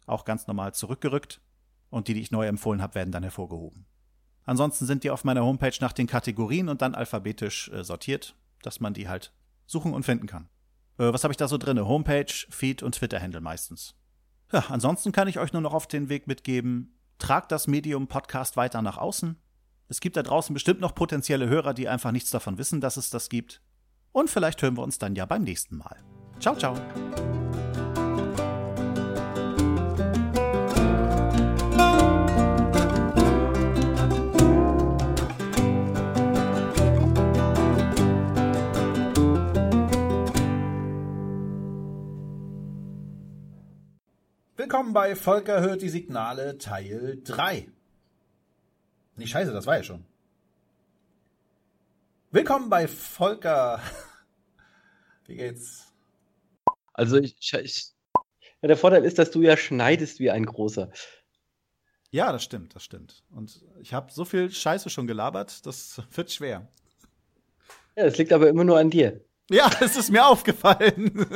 auch 0.07 0.25
ganz 0.25 0.47
normal 0.47 0.75
zurückgerückt. 0.75 1.41
Und 1.91 2.09
die, 2.09 2.15
die 2.15 2.21
ich 2.21 2.31
neu 2.31 2.47
empfohlen 2.47 2.81
habe, 2.81 2.95
werden 2.95 3.13
dann 3.13 3.23
hervorgehoben. 3.23 3.87
Ansonsten 4.45 4.87
sind 4.87 5.05
die 5.05 5.11
auf 5.11 5.25
meiner 5.25 5.45
Homepage 5.45 5.77
nach 5.81 5.93
den 5.93 6.07
Kategorien 6.07 6.69
und 6.69 6.83
dann 6.83 6.95
alphabetisch 6.95 7.69
äh, 7.71 7.85
sortiert, 7.85 8.35
dass 8.63 8.81
man 8.81 8.95
die 8.95 9.09
halt 9.09 9.33
suchen 9.67 9.93
und 9.93 10.05
finden 10.05 10.27
kann. 10.27 10.49
Äh, 10.99 11.13
was 11.13 11.25
habe 11.25 11.33
ich 11.33 11.39
da 11.39 11.49
so 11.49 11.59
drin? 11.59 11.81
Homepage, 11.81 12.33
Feed 12.51 12.83
und 12.83 12.95
Twitter-Handle 12.95 13.41
meistens. 13.41 13.95
Ja, 14.53 14.65
ansonsten 14.69 15.13
kann 15.13 15.29
ich 15.29 15.39
euch 15.39 15.53
nur 15.53 15.63
noch 15.63 15.75
auf 15.75 15.87
den 15.87 16.09
Weg 16.09 16.27
mitgeben, 16.27 16.99
tragt 17.19 17.53
das 17.53 17.67
Medium 17.67 18.09
Podcast 18.09 18.57
weiter 18.57 18.83
nach 18.83 18.99
außen. 18.99 19.41
Es 19.89 20.01
gibt 20.01 20.17
da 20.17 20.23
draußen 20.23 20.55
bestimmt 20.55 20.81
noch 20.81 20.95
potenzielle 20.95 21.49
Hörer, 21.49 21.75
die 21.75 21.89
einfach 21.89 22.13
nichts 22.13 22.31
davon 22.31 22.59
wissen, 22.59 22.81
dass 22.81 22.97
es 22.97 23.11
das 23.11 23.29
gibt. 23.29 23.63
Und 24.13 24.31
vielleicht 24.31 24.61
hören 24.63 24.77
wir 24.77 24.83
uns 24.83 24.99
dann 24.99 25.15
ja 25.15 25.27
beim 25.27 25.43
nächsten 25.43 25.77
Mal. 25.77 26.03
Ciao, 26.39 26.57
ciao. 26.57 26.75
Willkommen 44.73 44.95
bei 44.95 45.15
Volker 45.15 45.61
hört 45.61 45.83
die 45.83 45.91
Signale 45.91 46.57
Teil 46.57 47.21
3. 47.25 47.69
Nee, 49.17 49.27
scheiße, 49.27 49.53
das 49.53 49.67
war 49.67 49.77
ja 49.77 49.83
schon. 49.83 50.07
Willkommen 52.31 52.71
bei 52.71 52.89
Volker. 52.89 53.83
Wie 55.27 55.37
geht's? 55.37 55.93
Also 56.95 57.19
ich, 57.19 57.37
ich 57.39 57.93
ja, 58.63 58.69
der 58.69 58.79
Vorteil 58.79 59.05
ist, 59.05 59.19
dass 59.19 59.31
du 59.31 59.43
ja 59.43 59.59
schneidest 59.59 60.21
wie 60.21 60.31
ein 60.31 60.47
großer. 60.47 60.91
Ja, 62.11 62.33
das 62.33 62.43
stimmt, 62.43 62.75
das 62.75 62.83
stimmt. 62.83 63.25
Und 63.31 63.63
ich 63.83 63.93
habe 63.93 64.11
so 64.11 64.25
viel 64.25 64.51
Scheiße 64.51 64.89
schon 64.89 65.07
gelabert, 65.07 65.67
das 65.67 66.01
wird 66.13 66.33
schwer. 66.33 66.67
Ja, 67.95 68.07
das 68.07 68.17
liegt 68.17 68.33
aber 68.33 68.49
immer 68.49 68.65
nur 68.65 68.79
an 68.79 68.89
dir. 68.89 69.21
Ja, 69.51 69.71
es 69.83 69.99
ist 69.99 70.11
mir 70.11 70.27
aufgefallen. 70.27 71.27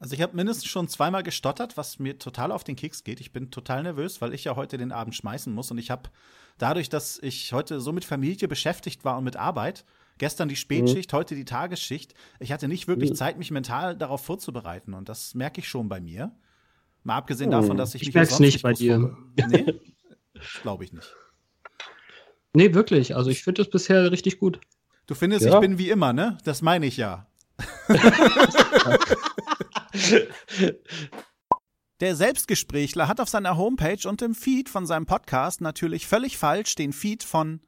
Also 0.00 0.14
ich 0.14 0.22
habe 0.22 0.36
mindestens 0.36 0.66
schon 0.66 0.88
zweimal 0.88 1.22
gestottert, 1.22 1.76
was 1.76 1.98
mir 1.98 2.18
total 2.18 2.52
auf 2.52 2.62
den 2.62 2.76
Keks 2.76 3.02
geht. 3.02 3.20
Ich 3.20 3.32
bin 3.32 3.50
total 3.50 3.82
nervös, 3.82 4.20
weil 4.20 4.32
ich 4.32 4.44
ja 4.44 4.54
heute 4.54 4.78
den 4.78 4.92
Abend 4.92 5.14
schmeißen 5.14 5.52
muss 5.52 5.70
und 5.70 5.78
ich 5.78 5.90
habe 5.90 6.10
dadurch, 6.56 6.88
dass 6.88 7.18
ich 7.20 7.52
heute 7.52 7.80
so 7.80 7.92
mit 7.92 8.04
Familie 8.04 8.46
beschäftigt 8.46 9.04
war 9.04 9.18
und 9.18 9.24
mit 9.24 9.36
Arbeit, 9.36 9.84
gestern 10.18 10.48
die 10.48 10.56
Spätschicht, 10.56 11.12
mhm. 11.12 11.16
heute 11.16 11.34
die 11.34 11.44
Tagesschicht, 11.44 12.14
ich 12.38 12.52
hatte 12.52 12.68
nicht 12.68 12.86
wirklich 12.86 13.10
mhm. 13.10 13.14
Zeit, 13.16 13.38
mich 13.38 13.50
mental 13.50 13.96
darauf 13.96 14.24
vorzubereiten 14.24 14.94
und 14.94 15.08
das 15.08 15.34
merke 15.34 15.60
ich 15.60 15.68
schon 15.68 15.88
bei 15.88 16.00
mir. 16.00 16.32
Mal 17.02 17.16
abgesehen 17.16 17.50
davon, 17.50 17.76
dass 17.76 17.94
ich, 17.94 18.02
ich 18.02 18.14
mich 18.14 18.28
sonst 18.28 18.40
nicht 18.40 18.62
bei 18.62 18.72
dir. 18.72 19.16
Nee, 19.48 19.80
glaube 20.62 20.84
ich 20.84 20.92
nicht. 20.92 21.16
Nee, 22.52 22.74
wirklich. 22.74 23.16
Also 23.16 23.30
ich 23.30 23.42
finde 23.42 23.62
das 23.62 23.70
bisher 23.70 24.10
richtig 24.12 24.38
gut. 24.38 24.60
Du 25.06 25.14
findest, 25.14 25.46
ja. 25.46 25.54
ich 25.54 25.60
bin 25.60 25.78
wie 25.78 25.90
immer, 25.90 26.12
ne? 26.12 26.38
Das 26.44 26.60
meine 26.60 26.86
ich 26.86 26.96
ja. 26.96 27.26
Der 32.00 32.14
Selbstgesprächler 32.14 33.08
hat 33.08 33.20
auf 33.20 33.28
seiner 33.28 33.56
Homepage 33.56 34.08
und 34.08 34.22
im 34.22 34.34
Feed 34.34 34.68
von 34.68 34.86
seinem 34.86 35.06
Podcast 35.06 35.60
natürlich 35.60 36.06
völlig 36.06 36.38
falsch 36.38 36.76
den 36.76 36.92
Feed 36.92 37.24
von. 37.24 37.60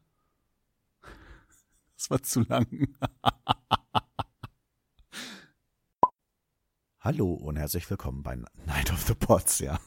Das 1.96 2.10
war 2.10 2.22
zu 2.22 2.40
lang. 2.42 2.94
Hallo 7.00 7.32
und 7.32 7.56
herzlich 7.56 7.88
willkommen 7.90 8.22
bei 8.22 8.36
Night 8.66 8.92
of 8.92 9.02
the 9.02 9.14
Pots, 9.14 9.58
ja. 9.58 9.80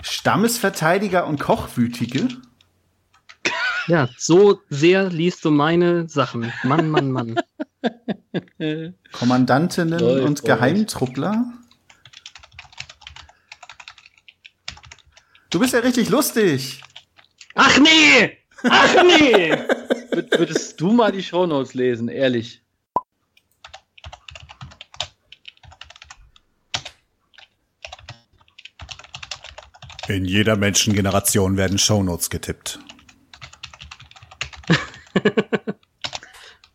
Stammesverteidiger 0.00 1.26
und 1.26 1.40
Kochwütige? 1.40 2.28
Ja, 3.88 4.08
so 4.16 4.60
sehr 4.70 5.10
liest 5.10 5.44
du 5.44 5.50
meine 5.50 6.08
Sachen. 6.08 6.52
Mann, 6.62 6.90
Mann, 6.90 7.10
Mann. 7.10 7.40
Kommandantinnen 9.12 9.98
Läuft 9.98 10.26
und 10.26 10.44
Geheimtruppler? 10.44 11.52
Du 15.50 15.58
bist 15.60 15.72
ja 15.72 15.80
richtig 15.80 16.10
lustig. 16.10 16.82
Ach 17.54 17.78
nee! 17.78 18.38
Ach 18.64 19.02
nee! 19.02 19.52
Würdest 20.36 20.80
du 20.80 20.92
mal 20.92 21.12
die 21.12 21.22
Shownotes 21.22 21.74
lesen, 21.74 22.08
ehrlich? 22.08 22.62
In 30.08 30.24
jeder 30.24 30.56
Menschengeneration 30.56 31.56
werden 31.58 31.78
Shownotes 31.78 32.30
getippt. 32.30 32.78